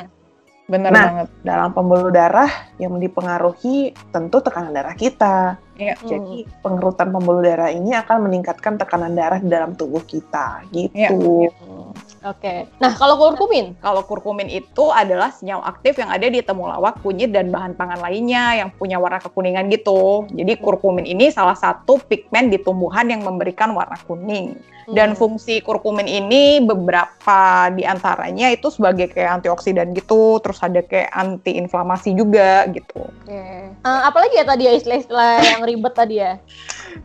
Bener 0.71 0.91
Nah, 0.95 1.07
banget. 1.11 1.29
dalam 1.43 1.71
pembuluh 1.75 2.15
darah 2.15 2.47
yang 2.79 2.95
dipengaruhi 2.95 3.91
tentu 4.15 4.39
tekanan 4.39 4.71
darah 4.71 4.95
kita. 4.95 5.59
Iya. 5.81 5.95
Jadi 6.05 6.45
pengerutan 6.61 7.09
pembuluh 7.09 7.41
darah 7.41 7.73
ini 7.73 7.97
akan 7.97 8.29
meningkatkan 8.29 8.77
tekanan 8.77 9.17
darah 9.17 9.41
di 9.41 9.49
dalam 9.49 9.73
tubuh 9.73 10.05
kita 10.05 10.69
gitu. 10.69 10.93
Iya. 10.93 11.51
Hmm, 11.57 11.97
Oke. 12.21 12.69
Nah, 12.77 12.93
kalau 13.01 13.17
kurkumin? 13.17 13.81
Kalau 13.81 14.05
kurkumin 14.05 14.53
itu 14.53 14.93
adalah 14.93 15.33
senyawa 15.33 15.73
aktif 15.73 15.97
yang 15.97 16.13
ada 16.13 16.29
di 16.29 16.45
temulawak, 16.45 17.01
kunyit, 17.01 17.33
dan 17.33 17.49
bahan 17.49 17.73
pangan 17.73 17.97
lainnya 18.05 18.61
yang 18.61 18.69
punya 18.77 19.01
warna 19.01 19.25
kekuningan 19.25 19.73
gitu. 19.73 20.29
Jadi 20.29 20.61
kurkumin 20.61 21.09
ini 21.09 21.33
salah 21.33 21.57
satu 21.57 21.97
pigmen 21.97 22.53
di 22.53 22.61
tumbuhan 22.61 23.09
yang 23.09 23.25
memberikan 23.25 23.73
warna 23.73 23.97
kuning. 24.05 24.53
Dan 24.91 25.15
Hmm. 25.15 25.19
fungsi 25.23 25.63
kurkumin 25.63 26.11
ini 26.11 26.59
beberapa 26.67 27.71
di 27.71 27.87
antaranya 27.87 28.51
itu 28.51 28.75
sebagai 28.75 29.07
kayak 29.07 29.39
antioksidan 29.39 29.95
gitu, 29.95 30.43
terus 30.43 30.59
ada 30.61 30.83
kayak 30.83 31.15
anti-inflamasi 31.15 32.11
juga 32.19 32.67
gitu. 32.75 33.07
Oke. 33.07 33.71
Eh, 33.71 34.01
apalagi 34.03 34.35
ya 34.35 34.43
tadi 34.43 34.67
ya 34.67 34.75
istilah-istilah 34.75 35.33
yang 35.57 35.63
ribet 35.71 35.95
tadi 35.95 36.15
ya? 36.19 36.33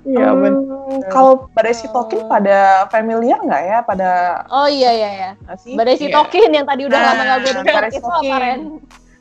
Iya, 0.05 0.33
Hmm, 0.33 1.01
Kalau 1.09 1.49
badai 1.53 1.73
sitokin 1.77 2.25
Oh. 2.25 2.29
pada 2.29 2.89
familiar 2.89 3.37
nggak 3.41 3.63
ya? 3.65 3.77
Pada 3.81 4.09
Oh 4.49 4.67
iya 4.69 4.91
iya 4.93 5.09
ya. 5.13 5.31
nggak 5.45 5.57
sih? 5.61 5.73
Badai 5.77 5.97
sitokin 5.97 6.49
yang 6.51 6.65
tadi 6.65 6.81
udah 6.89 6.99
Nah, 6.99 7.05
lama 7.13 7.21
gak 7.25 7.37
gue 7.41 7.51
badai 7.61 7.89
itu 7.93 8.09
apa. 8.09 8.35
Ren? 8.41 8.61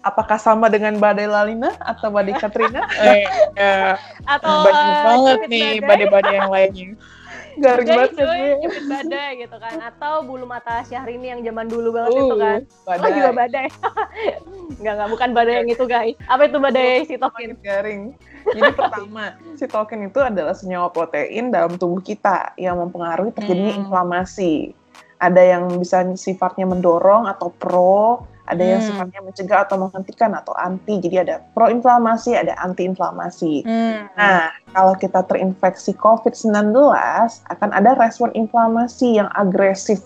Apakah 0.05 0.37
sama 0.37 0.69
dengan 0.69 1.01
badai 1.01 1.25
lalina 1.25 1.73
atau 1.81 2.13
badai 2.13 2.37
katrina? 2.37 2.85
Eh, 3.01 3.25
ya, 3.57 3.97
Atau 4.29 4.53
banyak 4.69 4.85
eh, 4.85 5.01
banget 5.01 5.39
nih 5.49 5.65
badai? 5.81 5.89
badai-badai 5.89 6.33
yang 6.37 6.49
lainnya. 6.53 6.89
Garing 7.55 7.87
banget 7.87 8.11
cuy, 8.17 8.51
badai 8.87 9.29
gitu 9.39 9.57
kan 9.59 9.77
atau 9.79 10.23
bulu 10.23 10.43
mata 10.45 10.83
Syahrini 10.83 11.31
yang 11.31 11.41
zaman 11.43 11.67
dulu 11.67 11.95
banget 11.95 12.19
itu 12.19 12.35
Uh, 12.35 12.41
kan 12.41 12.61
badai. 12.85 13.03
oh 13.05 13.11
juga 13.15 13.31
badai 13.31 13.67
nggak 14.83 14.95
nggak 14.97 15.11
bukan 15.13 15.31
badai 15.31 15.55
yang 15.63 15.69
itu 15.71 15.85
guys 15.85 16.15
apa 16.27 16.43
itu 16.49 16.59
badai 16.59 16.93
sitokin 17.07 17.51
Makin 17.55 17.63
garing. 17.63 18.03
Jadi 18.45 18.71
pertama, 18.77 19.25
sitokin 19.59 20.01
itu 20.13 20.21
adalah 20.21 20.53
senyawa 20.53 20.93
protein 20.93 21.49
dalam 21.49 21.81
tubuh 21.81 22.05
kita 22.05 22.53
yang 22.61 22.77
mempengaruhi 22.77 23.33
terjadinya 23.33 23.73
Hmm. 23.73 23.83
inflamasi. 23.89 24.77
Ada 25.17 25.57
yang 25.57 25.81
bisa 25.81 26.05
sifatnya 26.13 26.69
mendorong 26.69 27.25
atau 27.25 27.49
pro, 27.49 28.29
Ada 28.45 28.61
yang 28.61 28.81
Hmm. 28.85 28.89
sifatnya 28.93 29.21
mencegah 29.25 29.59
atau 29.65 29.77
menghentikan 29.81 30.37
atau 30.37 30.53
anti. 30.53 31.01
Jadi 31.01 31.17
ada 31.17 31.41
proinflamasi, 31.57 32.37
ada 32.37 32.53
antiinflamasi. 32.61 33.65
Hmm. 33.65 34.05
Nah, 34.13 34.53
kalau 34.77 34.93
kita 34.95 35.25
terinfeksi 35.25 35.97
COVID-19, 35.97 36.77
akan 37.49 37.71
ada 37.73 37.97
respon 37.97 38.29
inflamasi 38.37 39.17
yang 39.17 39.33
agresif 39.33 40.05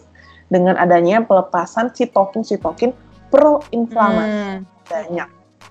dengan 0.49 0.78
adanya 0.78 1.18
pelepasan 1.21 1.90
sitokin-sitokin 1.90 2.95
proinflamasi 3.28 4.30
Hmm. 4.30 4.59
banyak. 4.87 5.28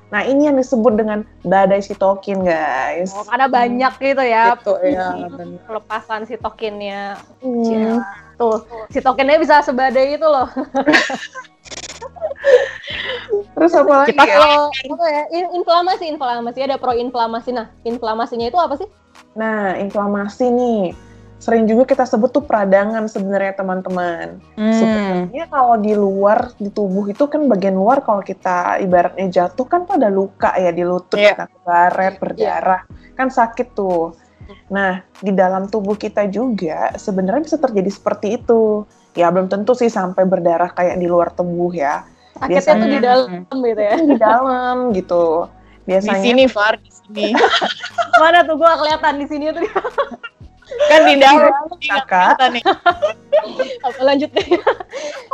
Nah, 0.07 0.23
ini 0.23 0.47
yang 0.47 0.55
disebut 0.55 0.95
dengan 0.95 1.27
badai 1.43 1.83
sitokin, 1.83 2.47
guys. 2.47 3.11
Oh, 3.11 3.27
karena 3.27 3.51
banyak 3.51 3.93
gitu 3.99 4.23
ya. 4.23 4.55
Gitu 4.55 4.73
ya. 4.87 5.27
bener. 5.27 5.59
Pelepasan 5.67 6.23
sitokinnya. 6.23 7.19
Hmm. 7.43 7.99
Tuh, 8.39 8.63
sitokinnya 8.87 9.35
bisa 9.35 9.59
sebadai 9.63 10.15
itu 10.15 10.23
loh. 10.23 10.47
Terus 13.57 13.71
apa 13.73 13.93
lagi 14.05 14.13
Kita 14.13 14.23
ya? 14.25 14.37
Kalau 14.37 14.63
apa 14.69 15.05
ya? 15.09 15.23
in- 15.33 15.51
Inflamasi, 15.57 16.05
inflamasi 16.13 16.59
ada 16.63 16.77
proinflamasi. 16.77 17.49
Nah, 17.53 17.67
inflamasinya 17.83 18.47
itu 18.47 18.59
apa 18.61 18.77
sih? 18.77 18.87
Nah, 19.33 19.77
inflamasi 19.81 20.45
nih. 20.53 20.83
Sering 21.37 21.69
juga 21.69 21.85
kita 21.85 22.01
sebut 22.09 22.33
tuh 22.33 22.41
peradangan 22.41 23.05
sebenarnya 23.05 23.61
teman-teman. 23.61 24.41
Hmm. 24.57 24.73
Sebenarnya 24.73 25.45
kalau 25.53 25.77
di 25.77 25.93
luar 25.93 26.49
di 26.57 26.73
tubuh 26.73 27.05
itu 27.05 27.29
kan 27.29 27.45
bagian 27.45 27.77
luar 27.77 28.01
kalau 28.01 28.25
kita 28.25 28.81
ibaratnya 28.81 29.29
jatuh 29.29 29.65
kan 29.69 29.85
tuh 29.85 30.01
ada 30.01 30.09
luka 30.09 30.57
ya 30.57 30.73
di 30.73 30.81
lutut, 30.81 31.21
Iya. 31.21 31.37
kena 31.37 31.57
baret, 31.61 32.13
berdarah, 32.17 32.81
kan 33.13 33.29
sakit 33.29 33.77
tuh. 33.77 34.17
Nah, 34.73 35.05
di 35.21 35.29
dalam 35.29 35.69
tubuh 35.69 35.93
kita 35.93 36.25
juga 36.25 36.97
sebenarnya 36.97 37.45
bisa 37.45 37.57
terjadi 37.61 37.91
seperti 37.93 38.41
itu. 38.41 38.89
Ya 39.13 39.29
belum 39.29 39.45
tentu 39.45 39.77
sih 39.77 39.93
sampai 39.93 40.25
berdarah 40.25 40.73
kayak 40.73 40.97
di 40.97 41.05
luar 41.05 41.29
tubuh 41.29 41.69
ya. 41.69 42.01
Sakitnya 42.37 42.53
Biasanya- 42.55 42.79
tuh 42.79 42.89
di 42.89 42.99
dalam 42.99 43.29
gitu 43.59 43.81
ya. 43.81 43.95
Di 43.99 44.15
dalam 44.17 44.75
gitu. 44.93 45.23
Di 45.83 45.85
Biasanya 45.87 46.21
sini, 46.21 46.43
Far, 46.45 46.73
di 46.77 46.91
sini. 46.91 47.27
Mana 48.21 48.43
tuh 48.43 48.55
gua 48.55 48.75
kelihatan 48.75 49.13
di 49.17 49.25
sini 49.25 49.45
tuh. 49.51 49.63
kan 50.91 51.01
di 51.03 51.15
dalam. 51.15 51.51
kakak. 51.79 52.35
Kita 52.35 52.45
nih. 52.51 52.63
Apa 53.87 54.01
lanjut 54.03 54.29
deh. 54.29 54.47
ya 54.51 54.61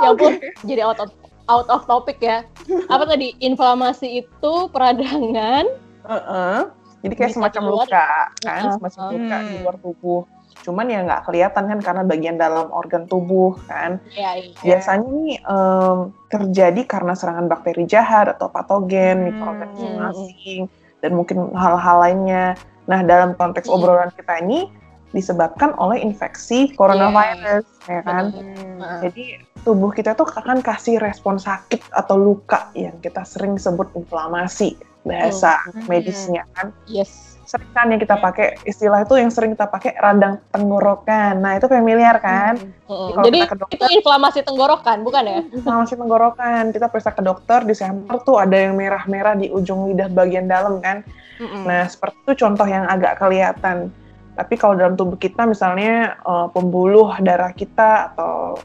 ampun, 0.03 0.33
jadi 0.63 0.81
out 0.83 0.99
of 0.99 1.09
out 1.45 1.67
of 1.67 1.83
topic 1.83 2.21
ya. 2.21 2.45
Apa 2.87 3.03
tadi? 3.05 3.33
Inflamasi 3.39 4.21
itu 4.21 4.53
peradangan 4.69 5.65
Heeh. 6.03 6.59
Jadi 7.01 7.13
kayak 7.15 7.33
semacam 7.33 7.61
di 7.61 7.71
luka 7.73 8.07
kan, 8.39 8.63
semacam 8.77 9.01
luka 9.11 9.37
di 9.41 9.47
Hmm. 9.49 9.61
luar 9.63 9.75
tubuh. 9.77 10.21
Cuman 10.63 10.87
ya 10.87 11.03
nggak 11.03 11.27
kelihatan 11.27 11.67
kan 11.67 11.79
karena 11.83 12.03
bagian 12.07 12.39
dalam 12.39 12.71
organ 12.71 13.03
tubuh 13.05 13.59
kan. 13.67 13.99
ya 14.15 14.39
iya. 14.39 14.55
Biasanya 14.63 15.07
nih 15.11 15.35
em, 15.43 15.97
terjadi 16.31 16.81
karena 16.87 17.13
serangan 17.13 17.51
bakteri 17.51 17.83
jahat 17.83 18.31
atau 18.31 18.47
patogen, 18.47 19.19
Hmm. 19.19 19.25
mikroorganisme 19.27 19.91
Hmm. 19.99 20.09
asing, 20.09 20.61
dan 21.03 21.11
mungkin 21.13 21.51
hal-hal 21.51 21.97
lainnya. 21.99 22.55
Nah, 22.87 23.03
dalam 23.03 23.35
konteks 23.35 23.67
Hmm. 23.67 23.75
obrolan 23.75 24.11
kita 24.15 24.39
ini 24.39 24.71
disebabkan 25.13 25.75
oleh 25.77 26.01
infeksi 26.01 26.73
coronavirus, 26.73 27.67
ya 27.85 28.01
kan? 28.01 28.33
Heeh. 28.33 28.99
Jadi 29.05 29.23
tubuh 29.61 29.93
kita 29.93 30.17
tuh 30.17 30.25
akan 30.25 30.59
kasih 30.59 30.97
respon 30.97 31.37
sakit 31.37 31.91
atau 31.93 32.17
luka 32.17 32.73
yang 32.73 32.97
kita 32.97 33.21
sering 33.23 33.59
sebut 33.59 33.91
inflamasi 33.93 34.73
bahasa 35.03 35.59
Hmm. 35.69 35.85
medisnya 35.85 36.47
kan. 36.55 36.71
Yes. 36.87 37.32
Sering 37.43 37.71
kan 37.75 37.91
yang 37.91 37.99
kita 37.99 38.15
pakai 38.15 38.55
istilah 38.63 39.03
itu 39.03 39.19
yang 39.19 39.27
sering 39.27 39.51
kita 39.51 39.67
pakai 39.67 39.99
radang 39.99 40.39
tenggorokan. 40.49 41.43
Nah 41.43 41.59
itu 41.59 41.67
familiar 41.67 42.15
kan? 42.23 42.55
Heeh. 42.55 43.09
Kalau 43.11 43.25
Jadi 43.27 43.37
kita 43.43 43.51
ke 43.51 43.57
dokter- 43.59 43.75
itu 43.75 43.85
inflamasi 43.99 44.39
tenggorokan, 44.47 44.97
bukan 45.03 45.23
ya? 45.27 45.39
Inflamasi 45.51 45.93
tenggorokan. 45.99 46.63
Kita 46.71 46.85
periksa 46.87 47.11
ke 47.11 47.23
dokter 47.23 47.59
di 47.67 47.75
sampel 47.75 48.15
tuh 48.23 48.39
ada 48.39 48.55
yang 48.55 48.79
merah-merah 48.79 49.35
di 49.35 49.51
ujung 49.51 49.91
lidah 49.91 50.07
bagian 50.07 50.47
dalam 50.47 50.79
kan. 50.79 51.03
Mm-mm. 51.43 51.67
Nah 51.67 51.83
seperti 51.91 52.15
itu 52.23 52.47
contoh 52.47 52.67
yang 52.67 52.87
agak 52.87 53.19
kelihatan. 53.19 53.91
Tapi 54.33 54.53
kalau 54.57 54.73
dalam 54.73 54.95
tubuh 54.97 55.19
kita 55.19 55.43
misalnya 55.45 56.17
eh, 56.23 56.47
pembuluh 56.55 57.13
darah 57.19 57.51
kita 57.51 58.15
atau 58.15 58.57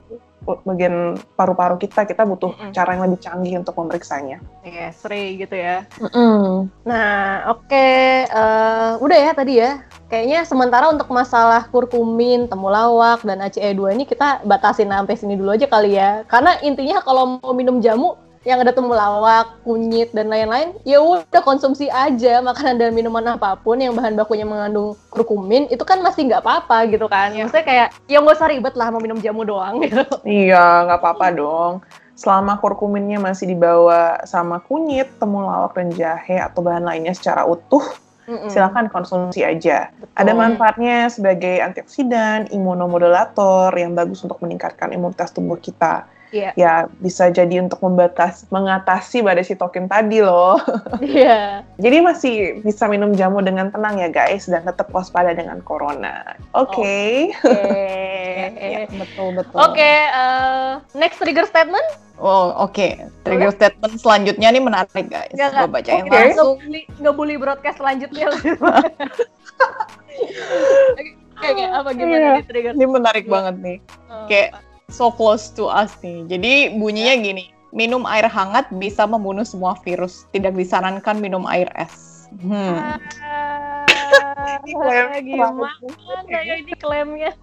bagian 0.64 1.19
paru-paru 1.37 1.76
kita, 1.76 2.09
kita 2.09 2.25
butuh 2.25 2.55
Mm-mm. 2.57 2.73
cara 2.73 2.97
yang 2.97 3.05
lebih 3.11 3.21
canggih 3.21 3.55
untuk 3.61 3.76
memeriksanya. 3.76 4.40
Iya, 4.64 4.95
seri 4.97 5.37
gitu 5.37 5.52
ya. 5.52 5.85
Nah, 6.88 7.45
oke, 7.52 7.88
eh, 8.25 8.93
udah 8.97 9.19
ya 9.19 9.33
tadi 9.37 9.61
ya. 9.61 9.85
Kayaknya 10.09 10.40
sementara 10.49 10.88
untuk 10.88 11.12
masalah 11.12 11.69
kurkumin, 11.69 12.49
temulawak, 12.49 13.21
dan 13.28 13.45
ACE2 13.45 13.93
ini 13.93 14.09
kita 14.09 14.40
batasin 14.49 14.88
sampai 14.88 15.21
sini 15.21 15.37
dulu 15.37 15.52
aja 15.52 15.69
kali 15.69 16.00
ya. 16.00 16.25
Karena 16.25 16.57
intinya 16.64 17.05
kalau 17.05 17.37
mau 17.45 17.52
minum 17.52 17.85
jamu 17.85 18.17
yang 18.49 18.64
ada 18.64 18.73
temulawak, 18.73 19.61
kunyit, 19.61 20.09
dan 20.17 20.33
lain-lain, 20.33 20.73
ya 20.88 21.05
udah 21.05 21.45
konsumsi 21.45 21.93
aja 21.93 22.40
makanan 22.40 22.81
dan 22.81 22.97
minuman 22.97 23.37
apa 23.37 23.61
pun 23.61 23.76
yang 23.76 23.93
bahan 23.93 24.17
bakunya 24.17 24.49
mengandung 24.49 24.97
kurkumin, 25.12 25.69
itu 25.69 25.85
kan 25.85 26.00
masih 26.00 26.33
nggak 26.33 26.40
apa-apa 26.40 26.88
gitu 26.88 27.05
kan. 27.12 27.37
Maksudnya 27.37 27.69
kayak, 27.69 27.88
ya 28.09 28.25
nggak 28.25 28.40
usah 28.40 28.49
ribet 28.49 28.73
lah 28.73 28.88
mau 28.88 29.05
minum 29.05 29.21
jamu 29.21 29.45
doang 29.45 29.85
gitu. 29.85 30.00
Iya, 30.25 30.88
nggak 30.88 30.97
apa-apa 30.97 31.28
dong. 31.37 31.85
Selama 32.17 32.57
kurkuminnya 32.57 33.21
masih 33.21 33.52
dibawa 33.52 34.25
sama 34.25 34.64
kunyit, 34.64 35.13
temulawak, 35.21 35.76
dan 35.76 35.93
jahe 35.93 36.41
atau 36.41 36.65
bahan 36.65 36.89
lainnya 36.89 37.13
secara 37.13 37.45
utuh, 37.45 37.84
Mm-mm. 38.25 38.49
silakan 38.49 38.89
konsumsi 38.89 39.45
aja. 39.45 39.93
Betul. 39.93 40.17
Ada 40.17 40.32
manfaatnya 40.32 40.97
sebagai 41.13 41.61
antioksidan, 41.61 42.49
imunomodulator 42.49 43.76
yang 43.76 43.93
bagus 43.93 44.25
untuk 44.25 44.41
meningkatkan 44.41 44.89
imunitas 44.97 45.37
tubuh 45.37 45.61
kita. 45.61 46.08
Iya. 46.28 46.50
Ya, 46.54 46.73
bisa 47.00 47.32
jadi 47.32 47.64
untuk 47.64 47.80
membatas, 47.80 48.45
mengatasi 48.52 49.25
badai 49.25 49.45
sitokin 49.45 49.88
tadi 49.88 50.21
loh. 50.21 50.60
Iya. 50.99 51.62
Jadi 51.78 51.97
masih 52.02 52.34
bisa 52.60 52.84
minum 52.91 53.14
jamu 53.14 53.38
dengan 53.41 53.71
tenang 53.71 53.97
ya 53.97 54.10
guys, 54.10 54.45
dan 54.50 54.67
tetap 54.67 54.91
waspada 54.91 55.32
dengan 55.32 55.62
corona. 55.62 56.36
Oke. 56.52 57.32
Oke. 57.32 58.88
betul 59.00 59.28
betul. 59.38 59.56
Oke, 59.56 59.93
eh, 60.10 60.71
next 60.99 61.23
trigger 61.23 61.47
statement? 61.47 61.86
Oh, 62.19 62.50
oke. 62.67 62.99
Trigger 63.23 63.52
statement 63.54 63.95
selanjutnya 64.02 64.50
nih 64.50 64.62
menarik, 64.62 65.06
guys. 65.06 65.30
Nggak, 65.32 65.50
Gue 65.54 65.69
bacain 65.71 66.02
Oke. 66.02 66.10
langsung. 66.10 66.54
Ngebully, 66.99 67.36
broadcast 67.38 67.78
selanjutnya. 67.78 68.26
Oke, 71.38 71.54
oke, 71.54 71.64
apa 71.71 71.91
gimana 71.95 72.19
Iya. 72.19 72.30
nih 72.43 72.45
trigger? 72.50 72.73
Ini 72.75 72.86
menarik 72.91 73.25
banget 73.30 73.54
nih. 73.62 73.78
Oh, 74.10 74.26
Kayak 74.26 74.58
so 74.89 75.13
close 75.13 75.53
to 75.53 75.69
us 75.69 75.93
nih. 76.01 76.25
Jadi 76.27 76.53
bunyinya 76.81 77.15
gini, 77.21 77.45
minum 77.77 78.09
air 78.09 78.27
hangat 78.27 78.73
bisa 78.81 79.05
membunuh 79.05 79.45
semua 79.45 79.77
virus. 79.85 80.25
Tidak 80.33 80.57
disarankan 80.57 81.21
minum 81.21 81.45
air 81.45 81.69
es. 81.77 82.27
Hmm. 82.41 82.97
Ah, 83.25 84.59
gimana 84.65 85.21
ya 86.29 86.55
ini 86.57 86.75
klaimnya? 86.77 87.33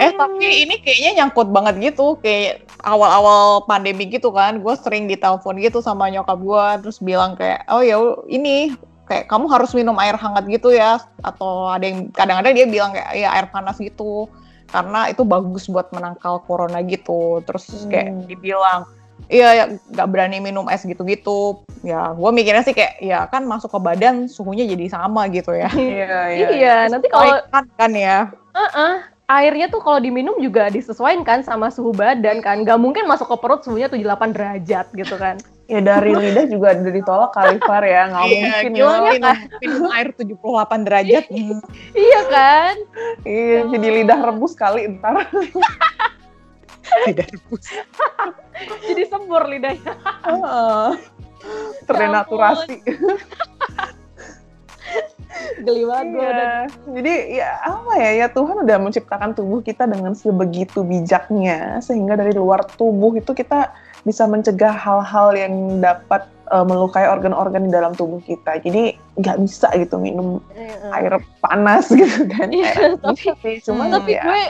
Eh 0.00 0.16
tapi 0.16 0.64
ini 0.64 0.80
kayaknya 0.80 1.20
nyangkut 1.20 1.52
banget 1.52 1.92
gitu. 1.92 2.16
Kayak 2.24 2.64
awal-awal 2.88 3.68
pandemi 3.68 4.08
gitu 4.08 4.32
kan, 4.32 4.64
gue 4.64 4.74
sering 4.80 5.04
ditelepon 5.04 5.60
gitu 5.60 5.84
sama 5.84 6.08
nyokap 6.08 6.40
gue, 6.40 6.66
terus 6.88 6.96
bilang 7.04 7.36
kayak, 7.36 7.68
oh 7.68 7.84
ya 7.84 8.00
ini 8.32 8.72
kayak 9.04 9.28
kamu 9.28 9.44
harus 9.44 9.76
minum 9.76 9.92
air 10.00 10.16
hangat 10.16 10.48
gitu 10.48 10.72
ya, 10.72 10.96
atau 11.20 11.68
ada 11.68 11.84
yang 11.84 12.08
kadang-kadang 12.16 12.56
dia 12.56 12.64
bilang 12.64 12.96
kayak 12.96 13.12
ya 13.12 13.28
air 13.28 13.52
panas 13.52 13.76
gitu, 13.76 14.32
karena 14.68 15.08
itu 15.08 15.24
bagus 15.24 15.66
buat 15.66 15.88
menangkal 15.90 16.44
corona 16.44 16.80
gitu. 16.84 17.40
Terus 17.44 17.88
kayak 17.88 18.08
Hmm. 18.12 18.24
dibilang, 18.28 18.80
iya 19.28 19.48
ya 19.52 19.64
nggak 19.92 20.08
berani 20.08 20.38
minum 20.38 20.68
es 20.68 20.84
gitu-gitu. 20.84 21.64
Ya 21.80 22.12
gue 22.12 22.30
mikirnya 22.32 22.62
sih 22.62 22.74
kayak 22.76 23.00
ya 23.00 23.24
kan 23.30 23.44
masuk 23.44 23.70
ke 23.72 23.78
badan 23.80 24.28
suhunya 24.28 24.68
jadi 24.68 24.86
sama 24.90 25.26
gitu 25.32 25.54
ya. 25.56 25.68
Iya, 25.78 26.48
Iya, 26.52 26.76
nanti 26.92 27.08
kalau 27.08 27.40
kan 27.48 27.64
kan 27.74 27.92
ya. 27.94 28.28
uh-uh, 28.52 29.04
airnya 29.28 29.68
tuh 29.68 29.84
kalau 29.84 30.00
diminum 30.00 30.40
juga 30.40 30.72
disesuaikan 30.72 31.22
kan 31.22 31.40
sama 31.44 31.68
suhu 31.68 31.92
badan 31.92 32.40
kan. 32.40 32.64
Gak 32.64 32.80
mungkin 32.80 33.04
masuk 33.06 33.28
ke 33.28 33.36
perut 33.38 33.60
suhunya 33.62 33.86
78 33.92 34.32
derajat 34.34 34.86
gitu 34.96 35.14
kan. 35.20 35.36
Ya 35.68 35.84
dari 35.84 36.16
lidah 36.16 36.48
juga 36.48 36.72
udah 36.80 36.94
ditolak 36.96 37.30
kali 37.36 37.60
Far 37.60 37.84
ya, 37.84 38.08
nggak 38.08 38.24
Iya, 38.24 38.40
mungkin 38.40 38.72
gila 38.72 38.88
ya. 38.88 39.00
minum, 39.12 39.36
minum 39.60 39.84
air 39.92 40.08
78 40.16 40.88
derajat. 40.88 41.24
Hmm. 41.28 41.60
iya 41.92 42.20
kan? 42.32 42.74
Iya, 43.28 43.58
jadi 43.76 43.88
lidah 44.00 44.18
rebus 44.32 44.56
kali 44.56 44.88
ntar. 44.96 45.28
Tidak 47.04 47.28
rebus. 47.36 47.68
Jadi 48.88 49.02
sembur 49.12 49.44
lidahnya. 49.44 49.92
Terdenaturasi. 51.84 52.80
Geli 55.60 55.84
banget 55.84 56.06
gue 56.16 56.24
udah. 56.24 56.48
Iya. 56.48 56.62
Jadi 56.96 57.14
ya 57.36 57.50
apa 57.60 57.92
ya 58.00 58.10
ya 58.24 58.26
Tuhan 58.32 58.56
udah 58.64 58.76
menciptakan 58.80 59.36
tubuh 59.36 59.60
kita 59.60 59.84
dengan 59.84 60.16
sebegitu 60.16 60.80
bijaknya 60.80 61.76
sehingga 61.84 62.16
dari 62.16 62.32
luar 62.32 62.64
tubuh 62.64 63.12
itu 63.20 63.36
kita 63.36 63.68
bisa 64.02 64.24
mencegah 64.24 64.72
hal-hal 64.72 65.32
yang 65.32 65.54
dapat 65.78 66.22
eh, 66.48 66.64
melukai 66.64 67.04
organ-organ 67.04 67.66
di 67.66 67.72
dalam 67.72 67.92
tubuh 67.92 68.20
kita. 68.20 68.58
Jadi 68.58 68.92
nggak 69.16 69.36
bisa 69.40 69.68
gitu 69.74 69.96
minum 69.96 70.38
air 70.90 71.12
panas 71.38 71.90
gitu 71.94 72.26
kan. 72.26 72.48
Iya, 72.48 72.68
Eh, 72.68 72.96
tapi 72.96 73.14
bisa 73.16 73.32
sih, 73.38 73.56
cuman 73.62 73.86
tapi 73.90 74.12
ya, 74.12 74.22
gue 74.22 74.42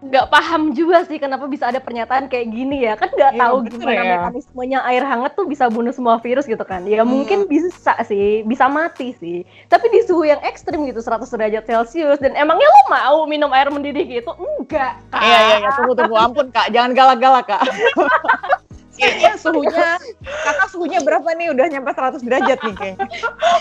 nggak 0.00 0.32
paham 0.32 0.72
juga 0.72 1.04
sih 1.04 1.20
kenapa 1.20 1.44
bisa 1.44 1.68
ada 1.68 1.76
pernyataan 1.76 2.24
kayak 2.24 2.48
gini 2.48 2.88
ya 2.88 2.96
kan 2.96 3.12
nggak 3.12 3.36
Iya, 3.36 3.40
tahu 3.44 3.56
gimana 3.68 3.92
ya. 3.92 4.16
mekanismenya 4.16 4.80
air 4.88 5.04
hangat 5.04 5.36
tuh 5.36 5.44
bisa 5.44 5.68
bunuh 5.68 5.92
semua 5.92 6.16
virus 6.16 6.48
gitu 6.48 6.64
kan 6.64 6.88
ya 6.88 7.04
Hmm. 7.04 7.12
mungkin 7.12 7.44
bisa 7.44 7.92
sih 8.00 8.40
bisa 8.40 8.64
mati 8.64 9.12
sih 9.20 9.44
tapi 9.68 9.92
di 9.92 10.00
suhu 10.00 10.24
yang 10.24 10.40
ekstrim 10.40 10.88
gitu 10.88 11.04
100 11.04 11.28
derajat 11.28 11.68
celcius 11.68 12.16
dan 12.16 12.32
emangnya 12.32 12.64
lo 12.64 12.80
mau 12.88 13.18
minum 13.28 13.52
air 13.52 13.68
mendidih 13.68 14.08
gitu 14.08 14.32
enggak 14.32 14.96
Kak. 15.12 15.20
Iya 15.20 15.38
iya 15.38 15.56
iya 15.58 15.70
tunggu 15.76 15.92
tunggu 15.92 16.16
ampun 16.16 16.48
kak 16.48 16.72
jangan 16.72 16.96
galak-galak 16.96 17.44
kak. 17.46 17.60
Kayaknya 19.00 19.32
suhunya 19.36 19.88
kakak 20.20 20.68
suhunya 20.68 21.00
berapa 21.00 21.28
nih 21.32 21.48
udah 21.50 21.66
nyampe 21.66 21.90
100 21.90 22.20
derajat 22.20 22.58
nih 22.60 22.74
kayaknya. 22.74 23.06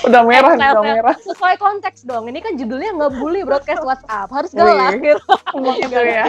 Udah 0.02 0.21
merah, 0.21 0.54
nih, 0.54 0.69
udah 0.69 0.84
merah. 0.84 1.15
sesuai 1.17 1.56
konteks 1.56 2.04
dong 2.04 2.28
ini 2.28 2.39
kan 2.39 2.54
judulnya 2.54 2.91
ngebully 2.93 3.41
broadcast 3.41 3.82
WhatsApp 3.82 4.28
harus 4.30 4.52
Wih. 4.52 4.62
galak 4.62 4.93
gitu 4.99 5.34
Gitu 5.80 5.99
ya. 6.02 6.25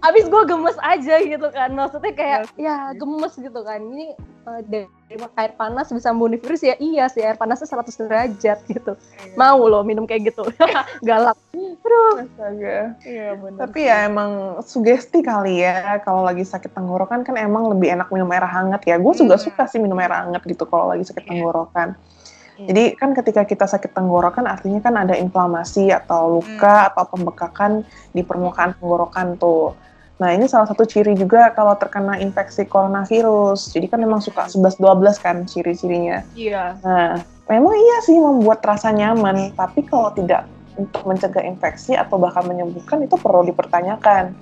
abis 0.00 0.24
gue 0.26 0.42
gemes 0.44 0.78
aja 0.80 1.14
gitu 1.18 1.48
kan 1.48 1.68
maksudnya 1.70 2.12
kayak 2.12 2.40
ya 2.54 2.90
gemes 2.94 3.34
gitu 3.34 3.60
kan 3.60 3.80
ini 3.80 4.16
eh, 4.48 4.60
dari 5.08 5.24
air 5.40 5.52
panas 5.56 5.88
bisa 5.88 6.12
membunuh 6.12 6.36
virus 6.36 6.60
ya 6.60 6.76
iya 6.76 7.08
sih 7.08 7.24
air 7.24 7.40
panasnya 7.40 7.64
100 7.64 7.96
derajat 7.96 8.58
gitu 8.68 8.92
mau 9.34 9.56
lo 9.64 9.80
minum 9.80 10.04
kayak 10.04 10.30
gitu 10.30 10.44
galak 11.08 11.36
aduh 11.56 12.20
Astaga. 12.20 12.98
Iya 13.02 13.38
benar. 13.40 13.58
Tapi 13.64 13.80
ya 13.88 14.04
emang 14.04 14.60
sugesti 14.62 15.24
kali 15.24 15.64
ya 15.64 15.96
kalau 16.04 16.20
lagi 16.20 16.44
sakit 16.44 16.70
tenggorokan 16.70 17.24
kan 17.24 17.34
emang 17.34 17.72
lebih 17.72 17.94
enak 17.94 18.12
minum 18.12 18.28
air 18.28 18.44
hangat 18.44 18.84
ya. 18.84 19.00
Gue 19.00 19.14
juga 19.14 19.38
Hmm. 19.38 19.44
suka 19.48 19.64
sih 19.70 19.80
minum 19.80 19.96
air 19.96 20.12
hangat 20.12 20.42
gitu 20.44 20.66
kalau 20.66 20.92
lagi 20.92 21.06
sakit 21.06 21.24
Iya. 21.24 21.30
tenggorokan. 21.32 21.88
Hmm. 21.94 22.66
Jadi 22.68 22.84
kan 22.98 23.10
ketika 23.14 23.42
kita 23.46 23.64
sakit 23.64 23.94
tenggorokan 23.94 24.44
artinya 24.44 24.80
kan 24.82 24.94
ada 24.98 25.14
inflamasi 25.14 25.88
atau 25.88 26.42
luka 26.42 26.90
atau 26.92 27.04
pembekakan 27.08 27.86
di 28.12 28.20
permukaan 28.20 28.74
tenggorokan 28.76 29.38
tuh. 29.38 29.72
Nah 30.18 30.34
ini 30.34 30.50
salah 30.50 30.66
satu 30.66 30.82
ciri 30.82 31.14
juga 31.14 31.54
kalau 31.54 31.78
terkena 31.78 32.18
infeksi 32.18 32.66
coronavirus. 32.66 33.70
Jadi 33.70 33.86
kan 33.86 34.02
memang 34.02 34.18
suka 34.18 34.50
11-12 34.50 35.22
kan 35.22 35.36
ciri-cirinya. 35.46 36.26
iya 36.34 36.74
Nah, 36.82 37.22
memang 37.46 37.74
iya 37.78 37.96
sih 38.02 38.18
membuat 38.18 38.60
rasa 38.66 38.90
nyaman, 38.90 39.54
tapi 39.54 39.86
kalau 39.86 40.10
tidak 40.12 40.44
untuk 40.78 41.02
mencegah 41.06 41.42
infeksi 41.42 41.98
atau 41.98 42.18
bahkan 42.18 42.46
menyembuhkan 42.46 43.02
itu 43.02 43.14
perlu 43.18 43.46
dipertanyakan. 43.46 44.34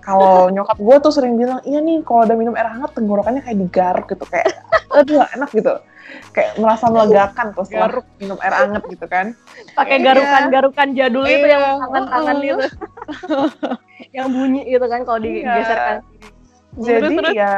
Kalau 0.00 0.48
nyokap 0.48 0.76
gue 0.76 0.96
tuh 1.00 1.12
sering 1.12 1.34
bilang, 1.34 1.64
iya 1.64 1.80
nih 1.80 2.04
kalau 2.04 2.24
udah 2.24 2.36
minum 2.36 2.52
air 2.52 2.68
hangat 2.68 2.92
tenggorokannya 2.92 3.40
kayak 3.40 3.56
digaruk 3.58 4.06
gitu, 4.06 4.24
kayak 4.26 4.52
aduh 4.90 5.24
enak 5.32 5.48
gitu. 5.50 5.74
Kayak 6.30 6.60
merasa 6.60 6.84
melegakan 6.86 7.46
tuh 7.50 7.64
setelah 7.64 7.88
Garuk. 7.90 8.06
minum 8.18 8.38
air 8.38 8.54
hangat 8.54 8.82
gitu 8.86 9.06
kan. 9.06 9.32
pakai 9.72 9.96
Iya. 9.96 10.04
garukan-garukan 10.06 10.88
jadul 10.92 11.24
itu 11.24 11.46
yang 11.46 11.62
Iya. 11.62 11.80
tangan-tangan 11.80 12.36
Uh-uh. 12.36 12.44
itu 12.44 12.66
yang 14.16 14.28
bunyi 14.28 14.62
gitu 14.68 14.84
kan 14.84 15.00
kalau 15.02 15.18
digeserkan 15.18 16.04
Jadi 16.74 17.14
terus. 17.14 17.34
ya 17.34 17.54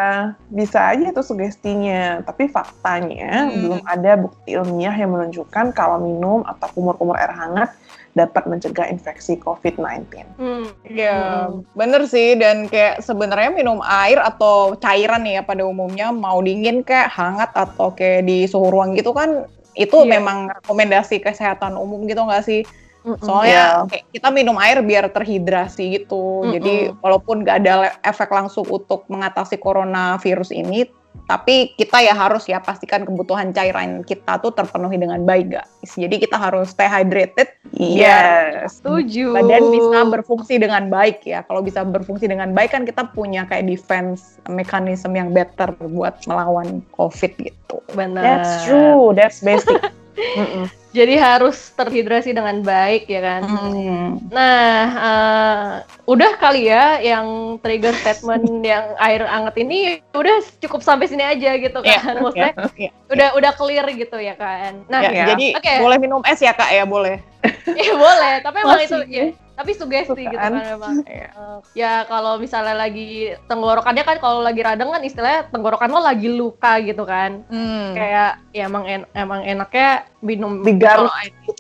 bisa 0.47 0.93
aja 0.93 1.05
itu 1.09 1.23
sugestinya, 1.25 2.21
tapi 2.21 2.53
faktanya 2.53 3.49
Hmm. 3.49 3.57
belum 3.57 3.81
ada 3.83 4.13
bukti 4.21 4.53
ilmiah 4.53 4.93
yang 4.93 5.17
menunjukkan 5.17 5.73
kalau 5.73 5.97
minum 5.97 6.45
atau 6.45 6.69
kumur-kumur 6.71 7.17
air 7.17 7.33
hangat 7.33 7.73
dapat 8.13 8.45
mencegah 8.45 8.89
infeksi 8.89 9.37
COVID-19. 9.37 10.25
Hmm. 10.37 10.69
Iya, 10.85 11.49
bener 11.73 12.09
sih. 12.09 12.37
Dan 12.37 12.65
kayak 12.65 13.01
sebenarnya 13.01 13.53
minum 13.53 13.81
air 13.81 14.17
atau 14.21 14.73
cairan 14.77 15.25
ya 15.25 15.41
pada 15.41 15.65
umumnya 15.65 16.13
mau 16.13 16.41
dingin 16.41 16.81
kayak 16.81 17.13
hangat 17.13 17.53
atau 17.53 17.93
kayak 17.93 18.25
di 18.25 18.45
suhu 18.45 18.69
ruang 18.69 18.97
gitu 18.97 19.13
kan 19.13 19.45
itu 19.73 19.97
Iya. 20.01 20.17
memang 20.17 20.49
rekomendasi 20.61 21.21
kesehatan 21.21 21.77
umum 21.77 22.05
gitu 22.05 22.25
nggak 22.25 22.45
sih? 22.45 22.65
Mm-mm. 23.07 23.23
Soalnya 23.23 23.87
kayak 23.87 24.05
kita 24.11 24.29
minum 24.35 24.59
air 24.59 24.83
biar 24.83 25.07
terhidrasi 25.15 26.03
gitu. 26.03 26.43
Mm-mm. 26.43 26.53
Jadi 26.59 26.75
walaupun 26.99 27.47
nggak 27.47 27.57
ada 27.63 27.75
efek 28.03 28.35
langsung 28.35 28.67
untuk 28.67 29.07
mengatasi 29.07 29.63
coronavirus 29.63 30.51
ini, 30.51 30.91
tapi 31.25 31.75
kita 31.75 32.03
ya 32.05 32.15
harus 32.15 32.45
ya 32.47 32.63
pastikan 32.63 33.03
kebutuhan 33.03 33.51
cairan 33.51 34.05
kita 34.07 34.39
tuh 34.39 34.53
terpenuhi 34.53 35.01
dengan 35.01 35.25
baik 35.25 35.55
guys. 35.55 35.91
Jadi 35.97 36.23
kita 36.23 36.37
harus 36.37 36.75
stay 36.75 36.87
hydrated 36.91 37.51
Yes. 37.77 38.81
setuju 38.81 39.37
badan 39.37 39.69
bisa 39.69 39.99
berfungsi 40.07 40.57
dengan 40.63 40.87
baik 40.89 41.27
ya. 41.27 41.43
Kalau 41.45 41.61
bisa 41.61 41.83
berfungsi 41.83 42.31
dengan 42.31 42.55
baik 42.55 42.73
kan 42.73 42.83
kita 42.87 43.11
punya 43.11 43.45
kayak 43.49 43.67
defense 43.67 44.39
mekanisme 44.47 45.13
yang 45.13 45.35
better 45.35 45.75
buat 45.91 46.23
melawan 46.31 46.81
COVID 46.95 47.33
gitu. 47.43 47.79
benar 47.95 48.23
That's 48.43 48.67
true. 48.67 49.13
That's 49.13 49.43
basic. 49.43 49.83
Mm-mm. 50.17 50.65
jadi 50.91 51.15
harus 51.17 51.71
terhidrasi 51.73 52.33
dengan 52.33 52.61
baik 52.61 53.05
ya 53.05 53.21
kan 53.21 53.43
Hmm. 53.45 54.17
Nah, 54.27 54.81
eh, 54.97 55.69
udah 56.05 56.33
kali 56.37 56.67
ya 56.67 56.99
yang 56.99 57.27
trigger 57.59 57.93
statement 57.95 58.43
yang 58.65 58.97
air 58.99 59.23
anget 59.23 59.55
ini 59.59 59.79
udah 60.11 60.41
cukup 60.59 60.81
sampai 60.81 61.07
sini 61.07 61.21
aja 61.21 61.53
gitu 61.55 61.79
Iya, 61.81 62.01
kan. 62.01 62.15
Maksudnya 62.19 62.53
Iya. 62.75 62.91
udah 63.07 63.29
udah 63.35 63.53
clear 63.53 63.87
gitu 63.93 64.17
ya 64.17 64.35
kan. 64.35 64.83
Nah, 64.89 65.01
Ya, 65.01 65.11
ya. 65.13 65.27
Jadi 65.31 65.47
Oke. 65.53 65.73
boleh 65.79 65.99
minum 65.99 66.21
es 66.25 66.41
ya 66.41 66.51
kak 66.51 66.71
ya 66.71 66.85
boleh. 66.85 67.21
ya 67.79 67.93
boleh, 67.95 68.33
tapi 68.41 68.57
emang 68.59 68.81
Masih. 68.81 68.89
itu 68.89 68.99
ya, 69.07 69.25
tapi 69.57 69.73
sugesti 69.73 70.13
gitu 70.15 70.31
Sukaan. 70.31 70.53
kan 70.53 70.63
memang. 70.69 70.95
Iya. 71.03 71.31
Ya 71.73 71.93
kalau 72.05 72.37
misalnya 72.37 72.77
lagi 72.77 73.09
tenggorokannya 73.45 74.05
kan 74.05 74.17
kalau 74.17 74.41
lagi 74.41 74.61
radang 74.61 74.89
kan 74.89 75.01
istilahnya 75.01 75.49
tenggorokan 75.49 75.89
lo 75.89 75.99
lagi 75.99 76.29
luka 76.29 76.77
gitu 76.79 77.03
kan. 77.03 77.41
Hmm. 77.49 77.97
Kayak 77.97 78.45
ya 78.51 78.63
emang 78.65 78.85
en- 78.85 79.11
emang 79.13 79.41
enaknya 79.43 79.89
minum 80.21 80.61
Digaruk. 80.61 81.09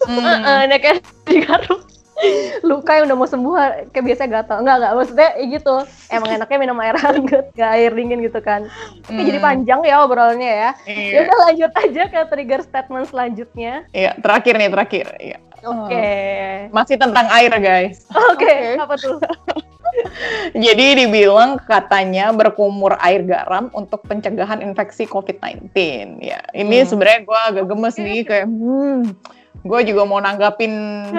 Hmm. 0.05 0.69
Enaknya 0.69 1.01
digaruk. 1.25 1.83
Luka 2.65 2.97
yang 2.97 3.05
udah 3.07 3.19
mau 3.19 3.29
sembuh 3.29 3.53
kayak 3.93 4.01
biasa 4.03 4.25
gatal. 4.25 4.57
Enggak, 4.61 4.77
enggak. 4.79 4.93
Maksudnya 4.95 5.31
ya 5.37 5.45
gitu. 5.53 5.75
Emang 6.09 6.29
enaknya 6.33 6.59
minum 6.59 6.79
air 6.81 6.97
hangat, 6.97 7.45
gak 7.53 7.71
air 7.77 7.93
dingin 7.93 8.25
gitu 8.25 8.41
kan. 8.41 8.65
Oke, 9.03 9.21
jadi 9.21 9.37
Hmm. 9.37 9.45
panjang 9.45 9.81
ya 9.85 10.01
obrolannya 10.01 10.49
ya. 10.49 10.71
Iya. 10.87 11.13
Ya 11.13 11.19
udah 11.25 11.37
lanjut 11.45 11.73
aja 11.75 12.03
ke 12.07 12.21
trigger 12.27 12.61
statement 12.63 13.05
selanjutnya. 13.07 13.85
Iya, 13.93 14.17
terakhir 14.17 14.55
nih 14.55 14.71
terakhir. 14.71 15.07
Iya. 15.19 15.39
Oke. 15.67 16.09
Masih 16.71 16.97
tentang 16.97 17.27
air 17.31 17.53
guys. 17.59 18.07
Oke, 18.31 18.79
apa 18.79 18.95
tuh? 18.95 19.19
Jadi 20.55 21.05
dibilang 21.05 21.57
katanya 21.65 22.29
berkumur 22.31 23.01
air 23.01 23.25
garam 23.25 23.73
untuk 23.73 24.05
pencegahan 24.05 24.61
infeksi 24.61 25.09
COVID-19. 25.09 25.73
Ya, 26.21 26.41
ini 26.53 26.85
Hmm. 26.85 26.89
sebenarnya 26.89 27.21
gue 27.25 27.41
agak 27.53 27.65
gemes 27.67 27.97
nih 27.97 28.21
kayak, 28.23 28.47
hmm, 28.47 29.17
gue 29.65 29.81
juga 29.89 30.03
mau 30.05 30.21
nanggapin 30.21 30.73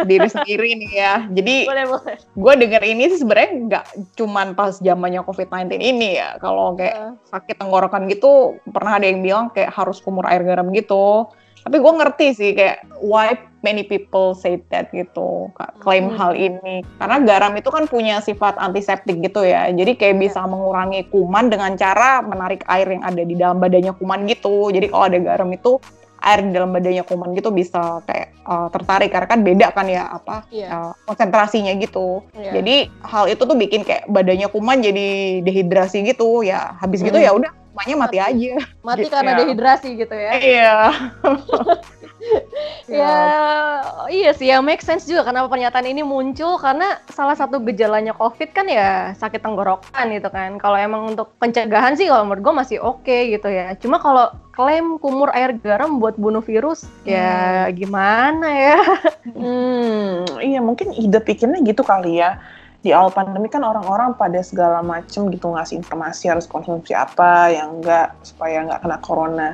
diri 0.05 0.29
sendiri 0.29 0.77
nih 0.77 0.91
ya. 0.93 1.15
Jadi 1.27 1.55
gue 2.37 2.53
denger 2.53 2.81
ini 2.85 3.03
sih 3.11 3.19
sebenarnya 3.19 3.49
nggak 3.65 3.85
cuman 4.13 4.47
pas 4.53 4.77
zamannya 4.77 5.25
COVID-19 5.25 5.81
ini 5.81 6.21
ya. 6.21 6.37
Kalau 6.37 6.77
kayak 6.77 7.17
sakit 7.27 7.57
tenggorokan 7.57 8.05
gitu, 8.07 8.61
pernah 8.69 9.01
ada 9.01 9.09
yang 9.09 9.25
bilang 9.25 9.45
kayak 9.51 9.73
harus 9.73 9.97
kumur 9.99 10.23
air 10.29 10.45
garam 10.45 10.69
gitu. 10.69 11.27
Tapi 11.67 11.83
gue 11.83 11.93
ngerti 11.99 12.27
sih 12.31 12.49
kayak 12.55 12.87
why 13.03 13.35
many 13.59 13.83
people 13.83 14.31
say 14.31 14.55
that 14.71 14.87
gitu, 14.89 15.51
klaim 15.83 16.07
Hmm. 16.07 16.15
hal 16.15 16.31
ini. 16.31 16.79
Karena 16.95 17.19
garam 17.19 17.51
itu 17.53 17.67
kan 17.67 17.83
punya 17.85 18.23
sifat 18.23 18.55
antiseptik 18.55 19.19
gitu 19.19 19.43
ya. 19.43 19.67
Jadi 19.67 19.99
kayak 19.99 20.15
bisa 20.15 20.47
mengurangi 20.47 21.03
kuman 21.11 21.51
dengan 21.51 21.75
cara 21.75 22.23
menarik 22.23 22.63
air 22.65 22.87
yang 22.87 23.03
ada 23.03 23.19
di 23.19 23.35
dalam 23.35 23.59
badannya 23.59 23.91
kuman 23.93 24.23
gitu. 24.25 24.71
Jadi 24.71 24.87
kalau 24.87 25.11
ada 25.11 25.19
garam 25.19 25.51
itu 25.51 25.75
air 26.17 26.39
di 26.41 26.49
dalam 26.49 26.71
badannya 26.71 27.03
kuman 27.03 27.35
gitu 27.35 27.51
bisa 27.51 27.99
kayak 28.07 28.33
uh, 28.41 28.71
tertarik 28.71 29.11
karena 29.11 29.27
kan 29.27 29.39
beda 29.43 29.67
kan 29.69 29.85
ya 29.85 30.07
apa 30.09 30.47
Iya. 30.49 30.67
uh, 30.71 30.91
konsentrasinya 31.03 31.75
gitu. 31.75 32.23
Iya. 32.33 32.57
Jadi 32.57 32.75
hal 33.03 33.27
itu 33.27 33.43
tuh 33.43 33.53
bikin 33.53 33.83
kayak 33.83 34.07
badannya 34.07 34.47
kuman 34.47 34.79
jadi 34.79 35.07
dehidrasi 35.43 36.07
gitu 36.07 36.41
ya. 36.41 36.79
Habis 36.79 37.03
gitu 37.03 37.19
Hmm. 37.19 37.27
ya 37.27 37.31
udah 37.35 37.51
kumannya 37.77 37.95
mati 38.01 38.17
aja. 38.17 38.53
Mati 38.81 39.05
Gitu 39.05 39.13
karena 39.13 39.31
ya. 39.31 39.37
dehidrasi 39.45 39.89
gitu 39.93 40.15
ya. 40.17 40.31
Iya. 40.41 40.75
Ya, 42.87 43.15
iya 44.11 44.31
sih 44.35 44.47
ya 44.51 44.59
make 44.59 44.83
sense 44.83 45.07
juga 45.07 45.27
kenapa 45.27 45.47
pernyataan 45.51 45.87
ini 45.87 46.03
muncul 46.03 46.59
karena 46.59 46.99
salah 47.11 47.35
satu 47.35 47.59
gejalanya 47.63 48.11
COVID 48.15 48.51
kan 48.51 48.67
ya 48.67 49.15
sakit 49.15 49.39
tenggorokan 49.43 50.05
gitu 50.11 50.27
kan. 50.31 50.55
Kalau 50.59 50.75
emang 50.75 51.15
untuk 51.15 51.31
pencegahan 51.39 51.95
sih 51.95 52.07
kalau 52.09 52.27
menurut 52.27 52.43
gue 52.43 52.55
masih 52.55 52.77
oke 52.83 53.17
gitu 53.31 53.47
ya. 53.47 53.75
Cuma 53.79 53.99
kalau 54.01 54.31
klaim 54.51 54.97
kumur 54.99 55.31
air 55.31 55.55
garam 55.61 55.99
buat 56.01 56.17
bunuh 56.19 56.41
virus 56.43 56.87
ya 57.07 57.67
gimana 57.71 58.49
ya? 58.49 58.79
Hmm, 59.35 60.27
iya 60.43 60.59
mungkin 60.59 60.91
ide 60.97 61.19
pikirnya 61.21 61.63
gitu 61.63 61.83
kali 61.85 62.19
ya. 62.19 62.39
Di 62.87 62.95
awal 62.95 63.11
pandemi 63.11 63.51
kan 63.51 63.67
orang-orang 63.67 64.15
pada 64.15 64.39
segala 64.39 64.79
macem 64.79 65.27
gitu 65.27 65.51
ngasih 65.51 65.83
informasi 65.83 66.31
harus 66.31 66.47
konsumsi 66.47 66.95
apa 66.95 67.51
yang 67.51 67.83
enggak 67.83 68.15
supaya 68.23 68.63
nggak 68.63 68.79
kena 68.79 68.97
corona. 69.03 69.49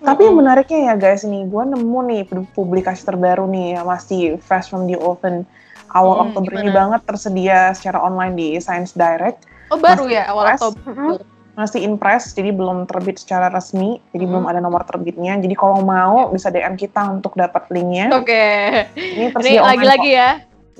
Tapi 0.00 0.24
yang 0.24 0.40
menariknya 0.40 0.80
ya 0.88 0.94
guys 0.96 1.28
nih, 1.28 1.44
gue 1.44 1.64
nemu 1.76 1.98
nih 2.08 2.22
publikasi 2.56 3.04
terbaru 3.04 3.44
nih 3.44 3.76
yang 3.76 3.84
masih 3.84 4.40
fresh 4.40 4.72
from 4.72 4.88
the 4.88 4.96
oven. 4.96 5.44
Awal 5.92 6.16
Hmm, 6.16 6.24
Oktober 6.32 6.50
ini 6.56 6.72
gimana? 6.72 6.78
banget 6.96 7.00
tersedia 7.04 7.58
secara 7.76 8.00
online 8.00 8.32
di 8.32 8.48
Science 8.56 8.96
Direct. 8.96 9.44
Oh 9.68 9.76
baru 9.76 10.08
Masih 10.08 10.16
ya 10.16 10.22
awal 10.32 10.44
press. 10.48 10.60
Oktober. 10.64 11.20
Masih 11.50 11.80
in 11.84 12.00
press, 12.00 12.32
jadi 12.32 12.48
belum 12.48 12.88
terbit 12.88 13.20
secara 13.20 13.52
resmi, 13.52 14.00
jadi 14.16 14.24
Hmm. 14.24 14.32
belum 14.32 14.44
ada 14.48 14.60
nomor 14.64 14.88
terbitnya. 14.88 15.36
Jadi 15.36 15.52
kalau 15.52 15.84
mau 15.84 16.32
bisa 16.32 16.48
DM 16.48 16.80
kita 16.80 17.04
untuk 17.12 17.36
dapat 17.36 17.68
linknya. 17.68 18.08
Oke. 18.16 18.40
Ini 18.96 19.28
Ini 19.28 19.60
online 19.60 19.68
lagi-lagi 19.68 20.10
ya. 20.16 20.30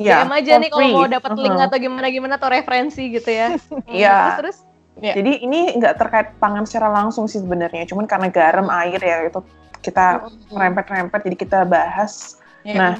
Ya, 0.00 0.24
DM 0.24 0.32
aja 0.32 0.52
nih 0.56 0.70
kalau 0.72 0.88
mau 0.96 1.06
dapat 1.06 1.30
link 1.36 1.52
Uh-huh. 1.54 1.66
atau 1.68 1.76
gimana 1.76 2.08
gimana 2.08 2.34
atau 2.40 2.48
referensi 2.48 3.12
gitu 3.12 3.28
ya. 3.28 3.54
Iya. 3.86 4.40
Terus 4.40 4.40
terus 4.40 4.58
Iya. 5.00 5.16
Jadi 5.16 5.32
ini 5.40 5.60
nggak 5.80 5.94
terkait 5.96 6.28
pangan 6.36 6.68
secara 6.68 6.92
langsung 6.92 7.24
sih 7.24 7.40
sebenarnya, 7.40 7.88
cuman 7.88 8.04
karena 8.04 8.28
garam, 8.28 8.68
air 8.68 9.00
ya 9.00 9.24
itu 9.24 9.40
kita 9.80 10.28
rempet-rempet 10.52 11.20
jadi 11.24 11.36
kita 11.40 11.58
bahas. 11.64 12.36
Iya. 12.68 12.76
Nah, 12.76 12.92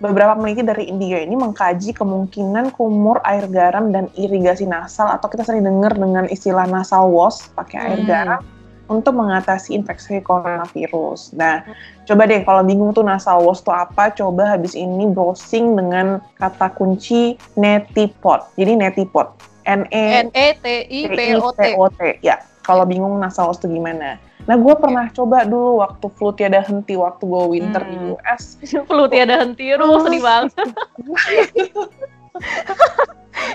beberapa 0.00 0.32
peneliti 0.40 0.64
dari 0.64 0.88
India 0.88 1.20
ini 1.20 1.36
mengkaji 1.36 1.92
kemungkinan 1.92 2.72
kumur 2.72 3.20
air 3.28 3.44
garam 3.52 3.92
dan 3.92 4.08
irigasi 4.16 4.64
nasal 4.64 5.12
atau 5.12 5.28
kita 5.28 5.44
sering 5.44 5.68
dengar 5.68 5.92
dengan 5.92 6.24
istilah 6.26 6.64
nasal 6.64 7.12
wash 7.12 7.44
pakai 7.52 7.78
air 7.92 8.00
Hmm. 8.00 8.08
garam 8.08 8.40
untuk 8.88 9.16
mengatasi 9.16 9.72
infeksi 9.72 10.20
coronavirus. 10.20 11.32
Nah, 11.36 11.64
coba 12.04 12.28
deh 12.28 12.44
kalau 12.44 12.60
bingung 12.60 12.92
tuh 12.92 13.04
nasal 13.04 13.40
wash 13.40 13.64
itu 13.64 13.72
apa, 13.72 14.12
coba 14.12 14.56
habis 14.56 14.76
ini 14.76 15.08
browsing 15.08 15.72
dengan 15.72 16.20
kata 16.36 16.68
kunci 16.76 17.40
netipot. 17.56 18.44
Jadi 18.60 18.76
netipot. 18.76 19.32
N 19.64 19.88
E 19.88 20.28
N 20.28 20.28
E 20.36 20.46
T 20.60 20.66
I 20.84 21.00
P 21.08 21.18
O 21.40 21.48
T. 21.56 21.72
T. 21.96 22.00
Ya, 22.20 22.44
kalau 22.68 22.84
bingung 22.84 23.16
nasal 23.16 23.48
wash 23.48 23.64
itu 23.64 23.72
gimana? 23.72 24.20
Nah, 24.44 24.60
gue 24.60 24.74
pernah 24.76 25.08
coba 25.08 25.48
dulu 25.48 25.80
waktu 25.80 26.06
flu 26.20 26.28
tiada 26.36 26.60
henti 26.60 27.00
waktu 27.00 27.24
gue 27.24 27.44
winter 27.56 27.80
di 27.80 27.96
Hmm. 27.96 28.12
US. 28.12 28.60
Flu 28.88 29.08
tiada 29.08 29.40
henti, 29.40 29.72
aduh 29.72 30.04
sedih 30.04 30.20
banget. 30.20 30.52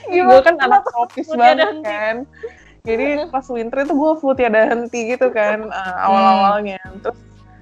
gue 0.10 0.40
kan 0.42 0.56
anak 0.58 0.82
tropis 0.90 1.30
banget 1.30 1.78
kan. 1.86 2.26
Jadi 2.88 3.28
pas 3.28 3.46
winter 3.52 3.84
itu 3.84 3.94
gue 3.94 4.12
flu 4.20 4.32
tiada 4.36 4.72
henti 4.72 5.14
gitu 5.16 5.30
kan 5.34 5.68
uh, 5.68 5.96
awal-awalnya. 6.08 6.80
Terus 7.04 7.20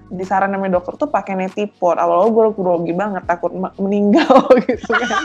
disaran 0.07 0.53
sama 0.53 0.71
dokter 0.71 0.93
tuh 0.95 1.09
pakai 1.09 1.33
netipot. 1.35 1.97
Awal-awal 1.97 2.29
gue 2.31 2.45
grogi 2.55 2.93
banget 2.93 3.23
takut 3.25 3.51
meninggal 3.81 4.45
gitu 4.69 4.93
kan. 4.93 5.21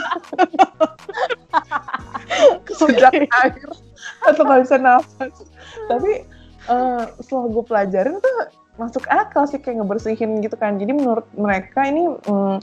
Kesedot 2.67 3.13
air 3.13 3.69
atau 4.25 4.41
nggak 4.43 4.61
bisa 4.65 4.75
nafas. 4.81 5.33
Tapi 5.87 6.11
uh, 6.67 7.05
setelah 7.21 7.45
gue 7.51 7.63
pelajarin 7.63 8.17
tuh 8.19 8.35
masuk 8.73 9.05
akal 9.05 9.45
sih 9.45 9.61
kayak 9.61 9.83
ngebersihin 9.83 10.41
gitu 10.41 10.57
kan. 10.57 10.81
Jadi 10.81 10.91
menurut 10.91 11.29
mereka 11.37 11.85
ini 11.85 12.09
mm, 12.09 12.57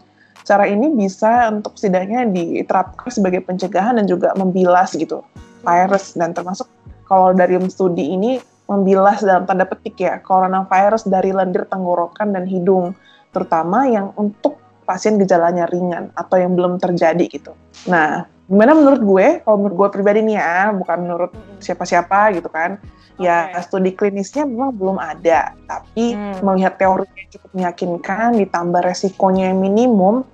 cara 0.45 0.67
ini 0.67 0.91
bisa 0.93 1.47
untuk 1.53 1.77
setidaknya 1.77 2.27
diterapkan 2.29 3.09
sebagai 3.13 3.45
pencegahan 3.45 3.97
dan 4.03 4.07
juga 4.09 4.35
membilas 4.35 4.97
gitu 4.97 5.23
virus 5.61 6.17
dan 6.17 6.33
termasuk 6.33 6.67
kalau 7.11 7.35
dari 7.35 7.59
studi 7.67 8.15
ini 8.15 8.39
membilas 8.71 9.27
dalam 9.27 9.51
tanda 9.51 9.67
petik 9.67 9.99
ya 9.99 10.23
coronavirus 10.23 11.11
dari 11.11 11.35
lendir 11.35 11.67
tenggorokan 11.67 12.31
dan 12.31 12.47
hidung 12.47 12.95
terutama 13.35 13.91
yang 13.91 14.15
untuk 14.15 14.63
pasien 14.87 15.19
gejalanya 15.19 15.67
ringan 15.67 16.15
atau 16.15 16.39
yang 16.39 16.55
belum 16.55 16.79
terjadi 16.79 17.27
gitu. 17.27 17.55
Nah, 17.87 18.27
gimana 18.51 18.75
menurut 18.75 19.03
gue? 19.03 19.27
Kalau 19.47 19.57
menurut 19.59 19.77
gue 19.79 19.89
pribadi 19.95 20.23
nih 20.27 20.39
ya, 20.39 20.75
bukan 20.75 20.99
menurut 21.07 21.31
siapa-siapa 21.63 22.35
gitu 22.35 22.51
kan. 22.51 22.79
Ya, 23.15 23.55
Oke. 23.55 23.71
studi 23.71 23.95
klinisnya 23.95 24.49
memang 24.49 24.75
belum 24.75 24.99
ada, 24.99 25.55
tapi 25.69 26.19
Hmm. 26.19 26.43
melihat 26.43 26.75
teorinya 26.81 27.15
yang 27.21 27.31
cukup 27.37 27.51
meyakinkan, 27.55 28.29
ditambah 28.35 28.81
resikonya 28.83 29.53
yang 29.55 29.61
minimum, 29.63 30.25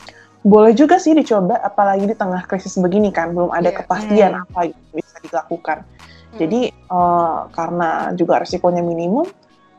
boleh 0.47 0.71
juga 0.73 1.03
sih 1.03 1.13
dicoba, 1.13 1.59
apalagi 1.61 2.07
di 2.07 2.15
tengah 2.15 2.47
krisis 2.47 2.79
begini 2.79 3.11
kan, 3.11 3.35
belum 3.35 3.51
ada 3.51 3.75
Iya. 3.75 3.83
kepastian 3.83 4.33
Hmm. 4.39 4.45
apa 4.47 4.61
yang 4.71 4.81
bisa 4.95 5.17
dilakukan. 5.19 5.83
Jadi 6.39 6.61
eh, 6.71 7.39
karena 7.53 8.13
juga 8.15 8.43
resikonya 8.43 8.83
minimum, 8.85 9.27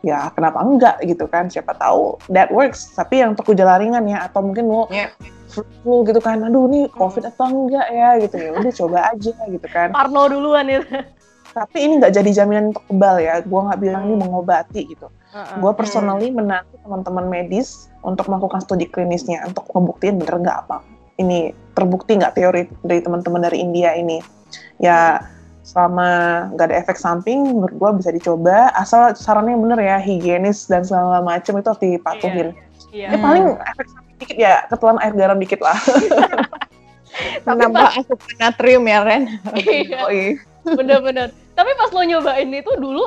ya 0.02 0.30
kenapa 0.34 0.62
enggak 0.62 0.98
gitu 1.06 1.26
kan? 1.30 1.48
Siapa 1.48 1.78
tahu 1.78 2.17
that 2.32 2.50
works. 2.50 2.91
Tapi 2.93 3.22
yang 3.22 3.34
untuk 3.38 3.54
gejala 3.54 3.78
ringan 3.82 4.06
ya, 4.10 4.26
atau 4.28 4.41
mungkin 4.43 4.65
mau 4.67 4.86
Iya. 4.91 5.12
flu 5.48 6.04
gitu 6.04 6.20
kan, 6.20 6.43
aduh 6.43 6.67
nih 6.67 6.91
covid 6.91 7.24
atau 7.24 7.48
enggak 7.48 7.88
ya 7.89 8.20
gitu 8.20 8.36
ya, 8.36 8.50
udah 8.52 8.74
coba 8.84 8.98
aja 9.15 9.34
gitu 9.48 9.67
kan. 9.72 9.96
Parno 9.96 10.28
duluan 10.28 10.67
ya. 10.67 10.84
Tapi 11.56 11.78
ini 11.89 11.98
nggak 11.98 12.13
jadi 12.13 12.30
jaminan 12.43 12.76
untuk 12.76 12.84
kebal 12.86 13.17
ya. 13.17 13.41
Gue 13.41 13.62
nggak 13.65 13.80
bilang 13.82 14.04
ini 14.06 14.15
mengobati 14.20 14.82
gitu. 14.93 15.08
Gue 15.58 15.72
personally 15.74 16.30
menanti 16.30 16.78
teman-teman 16.86 17.26
medis 17.26 17.89
untuk 18.06 18.30
melakukan 18.30 18.62
studi 18.62 18.86
klinisnya 18.86 19.41
untuk 19.48 19.65
membuktiin 19.74 20.22
bener 20.22 20.38
nggak 20.38 20.58
apa. 20.67 20.86
Ini 21.17 21.56
terbukti 21.74 22.13
nggak 22.13 22.38
teori 22.38 22.70
dari 22.86 23.02
teman-teman 23.02 23.41
dari 23.41 23.58
India 23.63 23.96
ini. 23.98 24.22
Ya 24.78 25.17
selama 25.67 26.08
nggak 26.56 26.71
ada 26.71 26.77
efek 26.80 26.95
samping, 26.95 27.43
menurut 27.43 27.75
gue 27.75 27.89
bisa 27.99 28.10
dicoba. 28.15 28.71
Asal 28.71 29.12
sarannya 29.19 29.60
bener 29.60 29.80
ya, 29.84 29.99
higienis 29.99 30.71
dan 30.71 30.88
segala 30.88 31.19
macam 31.19 31.60
itu 31.60 31.67
harus 31.67 31.84
dipatuhin. 31.84 32.56
Iya. 32.95 33.12
Ya 33.12 33.17
paling 33.19 33.45
efek 33.60 33.88
samping 33.91 34.15
dikit 34.23 34.38
ya, 34.39 34.53
ketelan 34.71 34.97
air 35.03 35.13
garam 35.13 35.36
dikit 35.36 35.60
lah. 35.60 35.75
Menambah 37.45 37.99
asupan 37.99 38.36
natrium 38.39 38.88
ya, 38.88 39.03
Ren. 39.03 39.23
Iya. 39.60 40.08
Yoi. 40.08 40.23
Bener-bener. 40.63 41.36
Tapi 41.51 41.71
pas 41.75 41.91
lo 41.91 42.01
nyobain 42.06 42.47
itu 42.47 42.71
dulu 42.80 43.03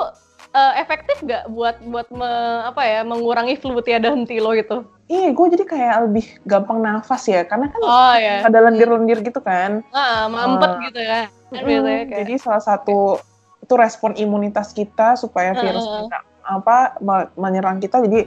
eh, 0.51 0.73
efektif 0.77 1.17
nggak 1.23 1.43
buat 1.47 1.75
buat 1.81 2.07
me- 2.11 2.63
apa 2.67 2.81
ya 2.83 3.01
mengurangi 3.01 3.55
flu 3.55 3.79
tiada 3.79 4.11
henti 4.11 4.37
lo 4.37 4.51
gitu? 4.51 4.83
Iya, 5.07 5.35
gue 5.35 5.47
jadi 5.59 5.65
kayak 5.67 5.95
lebih 6.07 6.25
gampang 6.47 6.79
nafas 6.79 7.27
ya, 7.27 7.43
karena 7.43 7.67
kan 7.67 7.81
Oh 7.83 8.15
ya. 8.15 8.47
ada 8.47 8.59
lendir-lendir 8.63 9.19
gitu 9.19 9.43
kan. 9.43 9.83
Ah, 9.91 10.31
mampet 10.31 10.71
Ah. 10.71 10.79
gitu 10.87 10.99
ya. 11.03 11.21
Kan 11.51 11.59
Mm, 11.59 11.67
biasanya 11.67 12.03
kayak. 12.07 12.19
Jadi 12.23 12.33
salah 12.39 12.63
satu 12.63 13.19
itu 13.59 13.73
respon 13.75 14.15
imunitas 14.15 14.71
kita 14.71 15.19
supaya 15.19 15.51
virus 15.51 15.83
Heeh. 15.83 16.07
tidak 16.07 16.21
apa 16.41 16.77
me- 17.03 17.31
menyerang 17.35 17.77
kita 17.77 17.99
jadi 18.01 18.25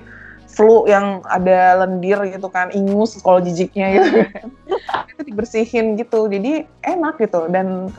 flu 0.54 0.86
yang 0.86 1.20
ada 1.26 1.84
lendir 1.84 2.22
gitu 2.30 2.46
kan 2.48 2.70
ingus 2.70 3.18
kalau 3.20 3.42
jijiknya 3.42 3.86
gitu 3.98 4.08
kan. 4.30 4.48
itu 5.14 5.22
dibersihin 5.30 5.98
gitu 5.98 6.30
jadi 6.30 6.64
enak 6.86 7.18
gitu. 7.18 7.50
Dan 7.50 7.90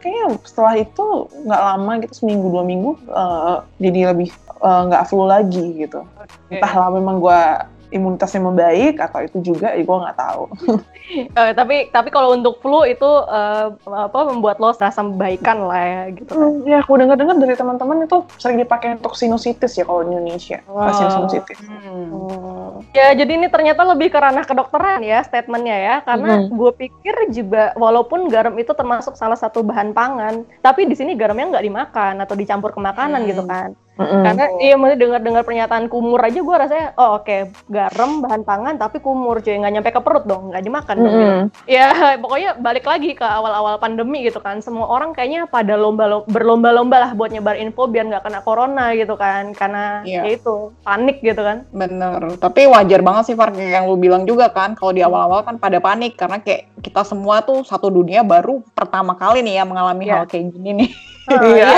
kayaknya 0.00 0.36
setelah 0.44 0.74
itu 0.76 1.28
nggak 1.48 1.62
lama 1.72 1.92
gitu 2.04 2.14
seminggu 2.24 2.46
dua 2.52 2.64
minggu 2.64 2.92
eh, 3.08 3.56
jadi 3.80 4.00
lebih 4.12 4.30
eh, 4.60 4.82
nggak 4.92 5.04
flu 5.08 5.24
lagi 5.24 5.88
gitu. 5.88 6.04
Entahlah 6.52 6.92
memang 6.92 7.18
gua 7.18 7.66
imunitasnya 7.96 8.40
membaik 8.40 9.00
atau 9.00 9.20
itu 9.20 9.38
juga 9.42 9.72
ya 9.72 9.82
gue 9.82 9.96
nggak 9.96 10.18
tahu 10.18 10.44
Eh, 11.06 11.54
tapi 11.54 11.86
tapi 11.88 12.10
kalau 12.10 12.34
untuk 12.34 12.58
flu 12.58 12.82
itu 12.82 13.06
eh, 13.06 13.70
apa 13.86 14.26
membuat 14.26 14.58
lo 14.58 14.74
rasa 14.74 14.98
membaikan 14.98 15.62
lah 15.62 15.78
ya 15.78 16.02
gitu. 16.10 16.34
Hmm, 16.34 16.66
ya 16.66 16.82
aku 16.82 16.98
dengar-dengar 16.98 17.38
dari 17.38 17.54
teman-teman 17.54 18.02
itu 18.02 18.26
sering 18.34 18.58
dipakai 18.58 18.98
untuk 18.98 19.14
sinusitis 19.14 19.78
ya 19.78 19.86
kalau 19.86 20.02
di 20.02 20.10
Indonesia 20.10 20.58
pasien 20.66 21.06
Wow. 21.06 21.14
sinusitis 21.14 21.58
Hmm. 21.62 22.82
Ya 22.90 23.14
jadi 23.14 23.38
ini 23.38 23.46
ternyata 23.46 23.86
lebih 23.86 24.10
ke 24.10 24.18
ranah 24.18 24.42
kedokteran 24.42 24.98
ya 25.00 25.22
statementnya 25.22 25.78
ya 25.78 25.94
karena 26.02 26.42
Mhm. 26.42 26.50
gue 26.50 26.72
pikir 26.74 27.14
juga 27.30 27.70
walaupun 27.74 28.26
garam 28.26 28.58
itu 28.58 28.74
termasuk 28.74 29.14
salah 29.14 29.38
satu 29.38 29.62
bahan 29.62 29.94
pangan 29.94 30.42
tapi 30.58 30.90
di 30.90 30.98
sini 30.98 31.14
garamnya 31.14 31.54
nggak 31.54 31.66
dimakan 31.66 32.14
atau 32.18 32.34
dicampur 32.34 32.74
ke 32.74 32.82
makanan 32.82 33.22
Hmm. 33.22 33.30
gitu 33.30 33.42
kan 33.46 33.78
Mm-mm. 33.96 34.22
karena 34.22 34.44
iya 34.60 34.74
maksudnya 34.76 35.00
dengar-dengar 35.00 35.42
pernyataan 35.42 35.86
kumur 35.86 36.20
aja 36.20 36.36
gue 36.36 36.56
rasanya 36.56 36.86
oh 36.94 37.16
oke 37.16 37.36
garam 37.66 38.20
bahan 38.20 38.42
pangan 38.42 38.74
tapi 38.76 39.00
kumur 39.00 39.40
cuy 39.40 39.56
nggak 39.56 39.72
nyampe 39.72 39.90
ke 39.90 40.00
perut 40.00 40.24
dong 40.24 40.52
nggak 40.52 40.62
dimakan 40.62 40.96
dong 40.98 41.14
gitu. 41.14 41.32
Ya 41.66 41.86
pokoknya 42.22 42.50
balik 42.56 42.84
lagi 42.84 43.12
ke 43.12 43.24
awal-awal 43.24 43.76
pandemi 43.76 44.20
gitu 44.20 44.38
kan 44.38 44.60
semua 44.60 44.84
orang 44.86 45.10
kayaknya 45.10 45.44
pada 45.46 45.74
lomba 45.74 46.22
berlomba-lomba 46.24 46.96
lah 46.98 47.10
buat 47.12 47.32
nyebar 47.32 47.56
info 47.56 47.86
biar 47.86 48.04
nggak 48.06 48.22
kena 48.22 48.40
corona 48.40 48.92
gitu 48.92 49.16
kan 49.16 49.52
karena 49.52 50.04
Iya. 50.04 50.22
ya 50.22 50.30
itu 50.34 50.76
panik 50.82 51.18
gitu 51.20 51.40
kan 51.40 51.64
Bener, 51.70 52.20
tapi 52.36 52.66
wajar 52.66 53.00
banget 53.00 53.24
sih 53.26 53.36
Far, 53.36 53.52
yang 53.52 53.86
lu 53.86 53.96
bilang 53.96 54.24
juga 54.24 54.48
kan, 54.48 54.72
kalau 54.72 54.90
di 54.90 55.00
awal-awal 55.00 55.40
kan 55.40 55.56
pada 55.56 55.78
panik, 55.78 56.16
karena 56.16 56.36
kayak 56.36 56.68
kita 56.80 57.00
semua 57.02 57.40
tuh 57.40 57.62
satu 57.62 57.88
dunia 57.88 58.20
baru 58.20 58.60
pertama 58.72 59.14
kali 59.14 59.40
nih 59.40 59.60
ya 59.60 59.64
mengalami 59.64 60.04
Iya. 60.04 60.14
hal 60.14 60.24
kayak 60.26 60.44
gini 60.50 60.70
nih. 60.74 60.90
Ah, 61.26 61.42
Iya. 61.46 61.68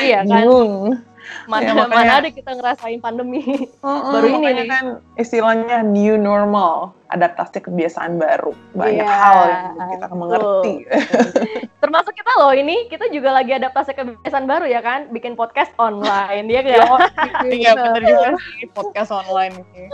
iya 0.00 0.18
kan 0.22 0.42
Bingung. 0.42 0.72
Mana 1.44 1.62
Ya, 1.62 1.72
makanya- 1.74 1.96
mana 2.00 2.12
ada 2.18 2.30
kita 2.30 2.50
ngerasain 2.52 2.98
pandemi 2.98 3.40
baru 3.82 4.26
ini 4.26 4.36
Makanya 4.36 4.54
nih. 4.58 4.68
kan 4.68 4.84
istilahnya 5.14 5.76
new 5.82 6.16
normal, 6.16 6.92
adaptasi 7.10 7.58
kebiasaan 7.60 8.16
baru. 8.16 8.54
Banyak 8.72 9.02
Iya, 9.02 9.10
hal 9.10 9.40
yang 9.76 9.88
kita 9.92 10.06
mengerti. 10.10 10.74
termasuk 11.80 12.12
kita 12.12 12.32
loh 12.36 12.52
ini 12.52 12.86
kita 12.86 13.08
juga 13.08 13.32
lagi 13.32 13.56
adaptasi 13.56 13.96
kebiasaan 13.96 14.44
baru 14.44 14.68
ya 14.68 14.84
kan 14.84 15.08
bikin 15.08 15.32
podcast 15.32 15.72
online 15.80 16.44
ya 16.46 16.60
kan 16.60 17.08
Iya 17.48 17.72
bener 17.72 18.02
juga 18.04 18.28
sih, 18.36 18.68
podcast 18.70 19.10
online 19.10 19.64
ini. 19.64 19.88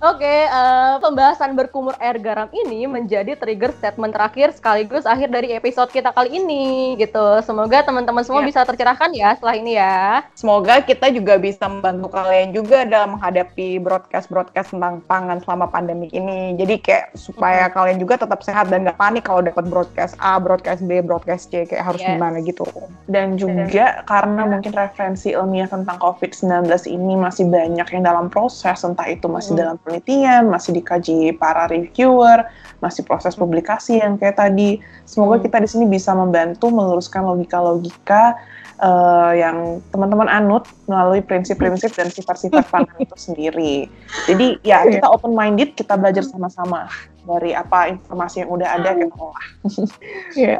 Oke, 0.00 0.46
eh, 0.46 0.94
pembahasan 1.00 1.56
berkumur 1.56 1.96
air 1.98 2.16
garam 2.18 2.46
ini 2.52 2.84
menjadi 2.84 3.34
trigger 3.34 3.72
statement 3.72 4.12
terakhir 4.12 4.52
sekaligus 4.52 5.02
akhir 5.02 5.32
dari 5.32 5.50
episode 5.50 5.88
kita 5.88 6.12
kali 6.12 6.36
ini 6.36 6.64
gitu. 6.94 7.40
Semoga 7.40 7.82
teman-teman 7.82 8.22
semua 8.22 8.40
Iya. 8.40 8.48
bisa 8.52 8.60
tercerahkan 8.62 9.10
ya 9.10 9.32
setelah 9.34 9.56
ini 9.56 9.72
ya. 9.74 10.22
Semoga 10.34 10.78
kita 10.78 11.08
juga 11.08 11.40
bisa 11.40 11.66
membantu 11.66 12.12
kalian 12.12 12.52
juga 12.52 12.84
dalam 12.84 13.16
menghadapi 13.16 13.80
broadcast-broadcast 13.80 14.70
tentang 14.70 15.00
pangan 15.02 15.40
selama 15.40 15.66
pandemi 15.66 16.06
ini. 16.14 16.54
Jadi 16.54 16.78
kayak 16.78 17.18
supaya 17.18 17.66
kalian 17.66 17.98
juga 17.98 18.14
tetap 18.22 18.40
sehat 18.46 18.70
dan 18.70 18.86
nggak 18.86 18.94
panik 18.94 19.26
kalau 19.26 19.42
dapat 19.42 19.66
broadcast 19.66 20.14
A, 20.22 20.38
broadcast 20.38 20.86
B, 20.86 21.02
broadcast 21.02 21.50
C 21.50 21.66
kayak 21.66 21.82
harus 21.82 22.00
Yes. 22.00 22.14
gimana 22.14 22.38
gitu. 22.40 22.64
Dan 23.10 23.34
juga 23.34 24.06
karena 24.06 24.46
mungkin 24.46 24.72
referensi 24.72 25.34
ilmiah 25.34 25.66
tentang 25.66 25.98
COVID-19 25.98 26.86
ini 26.86 27.18
masih 27.18 27.50
banyak 27.50 27.86
yang 27.90 28.02
dalam 28.06 28.30
proses, 28.30 28.80
entah 28.86 29.10
itu 29.10 29.26
masih 29.26 29.52
Mm. 29.52 29.60
dalam 29.60 29.76
penelitian, 29.82 30.42
masih 30.48 30.70
dikaji 30.78 31.34
para 31.34 31.66
reviewer, 31.66 32.46
masih 32.78 33.02
proses 33.02 33.34
publikasi 33.34 33.98
yang 33.98 34.14
kayak 34.16 34.38
tadi. 34.38 34.78
Semoga 35.04 35.42
Mm. 35.42 35.44
kita 35.50 35.56
di 35.60 35.68
sini 35.68 35.84
bisa 35.90 36.14
membantu 36.14 36.70
meluruskan 36.70 37.26
logika-logika 37.26 38.38
eh, 38.80 39.32
yang 39.38 39.82
teman-teman 39.94 40.26
anut 40.26 40.64
melalui 40.90 41.20
prinsip-prinsip 41.20 41.94
dan 41.94 42.10
sifat-sifat 42.10 42.66
pangan 42.70 42.96
itu 42.98 43.16
sendiri. 43.16 43.86
Jadi 44.26 44.58
ya 44.62 44.82
kita 44.86 45.06
open 45.06 45.34
minded, 45.34 45.74
kita 45.78 45.94
belajar 45.94 46.22
sama-sama 46.26 46.90
dari 47.24 47.56
apa 47.56 47.88
informasi 47.88 48.44
yang 48.44 48.50
udah 48.52 48.68
ada 48.76 48.90
kita 48.94 49.16
olah. 49.16 49.46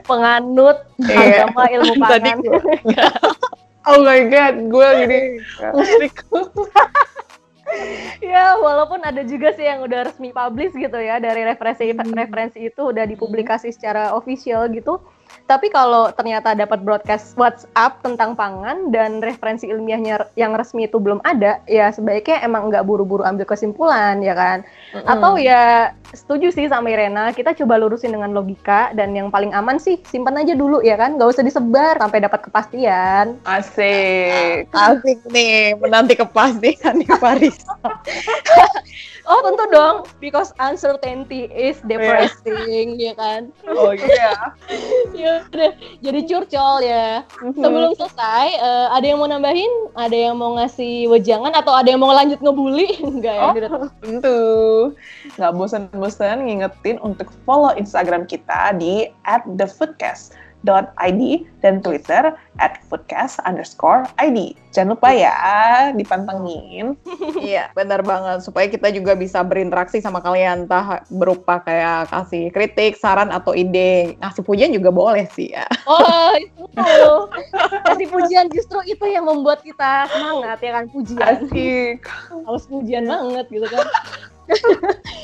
Penganut 0.09 0.79
Iya. 1.00 1.44
agama 1.48 1.62
ilmu 1.68 1.92
Tadi 2.00 2.31
pangan. 2.33 2.38
Oh 3.85 4.00
my 4.00 4.33
god, 4.33 4.57
gue 4.72 4.88
gini. 5.05 5.20
ya 8.24 8.57
walaupun 8.61 9.00
ada 9.05 9.20
juga 9.24 9.53
sih 9.57 9.64
yang 9.66 9.85
udah 9.85 10.09
resmi 10.09 10.33
publish 10.33 10.72
gitu 10.72 10.96
ya 10.96 11.20
dari 11.20 11.44
referensi 11.44 11.92
referensi 11.92 12.64
itu 12.64 12.81
udah 12.81 13.05
dipublikasi 13.09 13.72
secara 13.72 14.16
official 14.16 14.68
gitu 14.72 15.00
tapi 15.44 15.68
kalau 15.68 16.08
ternyata 16.16 16.56
dapat 16.56 16.80
broadcast 16.80 17.37
WhatsApp 17.37 18.00
tentang 18.00 18.32
pangan 18.32 18.88
dan 18.88 19.20
referensi 19.20 19.68
ilmiahnya 19.68 20.32
yang 20.40 20.56
resmi 20.56 20.88
itu 20.88 20.96
belum 20.96 21.20
ada 21.20 21.60
ya 21.68 21.92
sebaiknya 21.92 22.40
emang 22.40 22.72
nggak 22.72 22.84
buru-buru 22.88 23.20
ambil 23.28 23.44
kesimpulan 23.44 24.24
ya 24.24 24.32
kan 24.32 24.64
atau 25.04 25.37
ya 25.37 25.92
setuju 26.16 26.48
sih 26.48 26.70
sama 26.70 26.88
Irena 26.88 27.34
kita 27.37 27.52
coba 27.52 27.76
lurusin 27.76 28.16
dengan 28.16 28.32
logika 28.32 28.94
dan 28.96 29.12
yang 29.12 29.28
paling 29.28 29.52
aman 29.52 29.76
sih 29.76 30.00
simpan 30.08 30.40
aja 30.40 30.56
dulu 30.56 30.80
ya 30.80 30.96
kan 30.96 31.20
nggak 31.20 31.28
usah 31.28 31.44
disebar 31.44 32.00
sampai 32.00 32.24
dapat 32.24 32.40
kepastian 32.48 33.37
Asik. 33.44 34.70
Asik 34.72 35.20
nih, 35.30 35.76
menanti 35.78 36.14
kepastian 36.16 37.00
nih 37.02 37.10
Paris. 37.20 37.58
oh 39.26 39.40
tentu 39.44 39.64
dong. 39.72 39.96
Because 40.20 40.52
uncertainty 40.60 41.48
is 41.52 41.80
depressing 41.84 42.96
ya 43.00 43.12
kan? 43.16 43.52
Oh 43.68 43.92
iya. 43.92 44.52
ya 45.18 45.44
udah 45.50 45.72
jadi 46.00 46.20
curcol 46.28 46.84
ya. 46.84 47.24
Sebelum 47.40 47.96
selesai 47.96 48.46
eh, 48.56 48.87
ada 48.92 49.06
yang 49.06 49.18
mau 49.20 49.28
nambahin? 49.28 49.72
Ada 49.96 50.16
yang 50.30 50.37
mau 50.40 50.56
ngasih 50.60 51.08
wejangan 51.08 51.52
atau 51.56 51.72
ada 51.74 51.88
yang 51.88 52.00
mau 52.00 52.12
lanjut 52.12 52.40
ngebully? 52.40 53.00
Enggak 53.04 53.34
ya 53.34 53.42
Oh. 53.44 53.88
Tentu. 54.04 54.40
Nggak 55.40 55.52
bosan-bosan 55.56 56.44
ngingetin 56.44 57.00
untuk 57.00 57.32
follow 57.48 57.72
Instagram 57.74 58.28
kita 58.28 58.76
di 58.76 59.08
@thefoodcast.id 60.64 61.22
dan 61.61 61.81
Twitter 61.85 62.33
@foodcast 62.88 63.40
underscore 63.44 64.09
ID. 64.20 64.57
Jangan 64.74 64.98
lupa 64.98 65.14
ya, 65.14 65.37
dipantengin. 65.94 66.96
Iya, 67.44 67.68
benar 67.77 68.00
banget. 68.00 68.40
Supaya 68.40 68.66
kita 68.72 68.88
juga 68.88 69.12
bisa 69.12 69.44
berinteraksi 69.44 70.00
sama 70.00 70.24
kalian, 70.24 70.64
entah 70.64 71.05
berupa 71.12 71.61
kayak 71.61 72.09
kasih 72.09 72.48
kritik, 72.48 72.96
saran, 72.96 73.29
atau 73.29 73.53
ide. 73.53 74.16
Ngasih 74.18 74.42
pujian 74.42 74.72
juga 74.72 74.88
boleh 74.88 75.29
sih 75.37 75.53
ya. 75.53 75.68
oh 75.85 76.33
itu 76.44 77.07
kasih 77.85 78.09
pujian 78.09 78.46
justru 78.50 78.81
itu 78.88 79.05
yang 79.07 79.29
membuat 79.29 79.61
kita 79.61 80.09
semangat 80.11 80.59
ya 80.64 80.70
kan 80.81 80.85
pujian 80.90 81.20
Asik. 81.20 82.00
harus 82.48 82.64
pujian 82.66 83.05
banget 83.05 83.46
gitu 83.53 83.66
kan 83.68 83.87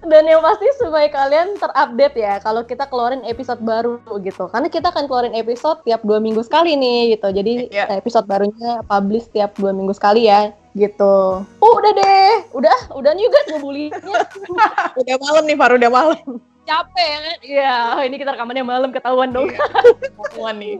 dan 0.00 0.24
yang 0.24 0.40
pasti 0.40 0.64
supaya 0.76 1.06
kalian 1.06 1.54
terupdate 1.54 2.16
ya 2.16 2.34
kalau 2.38 2.62
kita 2.62 2.88
keluarin 2.88 3.20
episode 3.22 3.60
baru 3.60 4.00
gitu 4.18 4.48
karena 4.48 4.66
kita 4.66 4.88
akan 4.88 5.04
keluarin 5.04 5.34
episode 5.34 5.84
tiap 5.84 6.00
dua 6.00 6.16
minggu 6.16 6.40
sekali 6.40 6.72
nih 6.72 7.14
gitu 7.14 7.28
jadi 7.30 7.52
Iya. 7.68 7.84
episode 7.94 8.24
barunya 8.24 8.80
publish 8.84 9.28
tiap 9.28 9.52
dua 9.54 9.70
minggu 9.70 9.92
sekali 9.92 10.24
ya 10.24 10.50
gitu 10.72 11.44
oh, 11.44 11.72
udah 11.76 11.92
deh 11.92 12.32
udah 12.52 12.78
udah 12.94 13.12
nih 13.12 13.26
guys 13.26 13.46
ngebulinya 13.50 13.98
Udah 15.00 15.16
malam 15.18 15.42
nih, 15.44 15.56
Far. 15.56 15.72
Udah 15.74 15.90
malam. 15.90 16.18
capek 16.62 17.02
ya 17.02 17.18
kan 17.18 17.38
iya 17.42 17.74
ini 18.06 18.16
kita 18.16 18.30
rekamannya 18.32 18.62
malam 18.62 18.90
ketahuan 18.90 19.30
dong 19.30 19.50
Ketahuan 19.50 20.56
nih. 20.56 20.78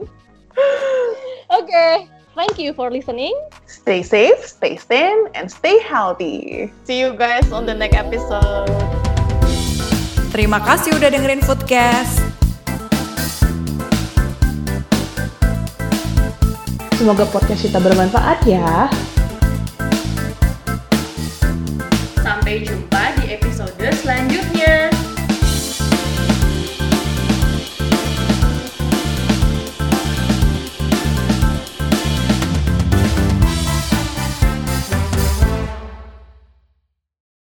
oke 1.57 1.85
thank 2.33 2.55
you 2.57 2.71
for 2.71 2.87
listening 2.87 3.35
Stay 3.67 4.03
safe, 4.03 4.39
stay 4.45 4.75
sane, 4.77 5.25
and 5.33 5.49
stay 5.49 5.79
healthy. 5.79 6.69
See 6.83 6.99
you 6.99 7.15
guys 7.15 7.49
on 7.51 7.65
the 7.65 7.73
next 7.73 7.95
episode. 7.95 9.10
Terima 10.31 10.63
kasih 10.63 10.95
udah 10.95 11.11
dengerin 11.11 11.43
Foodcast. 11.43 12.23
Semoga 16.95 17.27
podcast 17.27 17.67
kita 17.67 17.83
bermanfaat 17.83 18.39
ya. 18.47 18.87
Sampai 22.23 22.63
jumpa 22.63 23.11
di 23.19 23.35
episode 23.35 23.75
selanjutnya. 23.99 24.60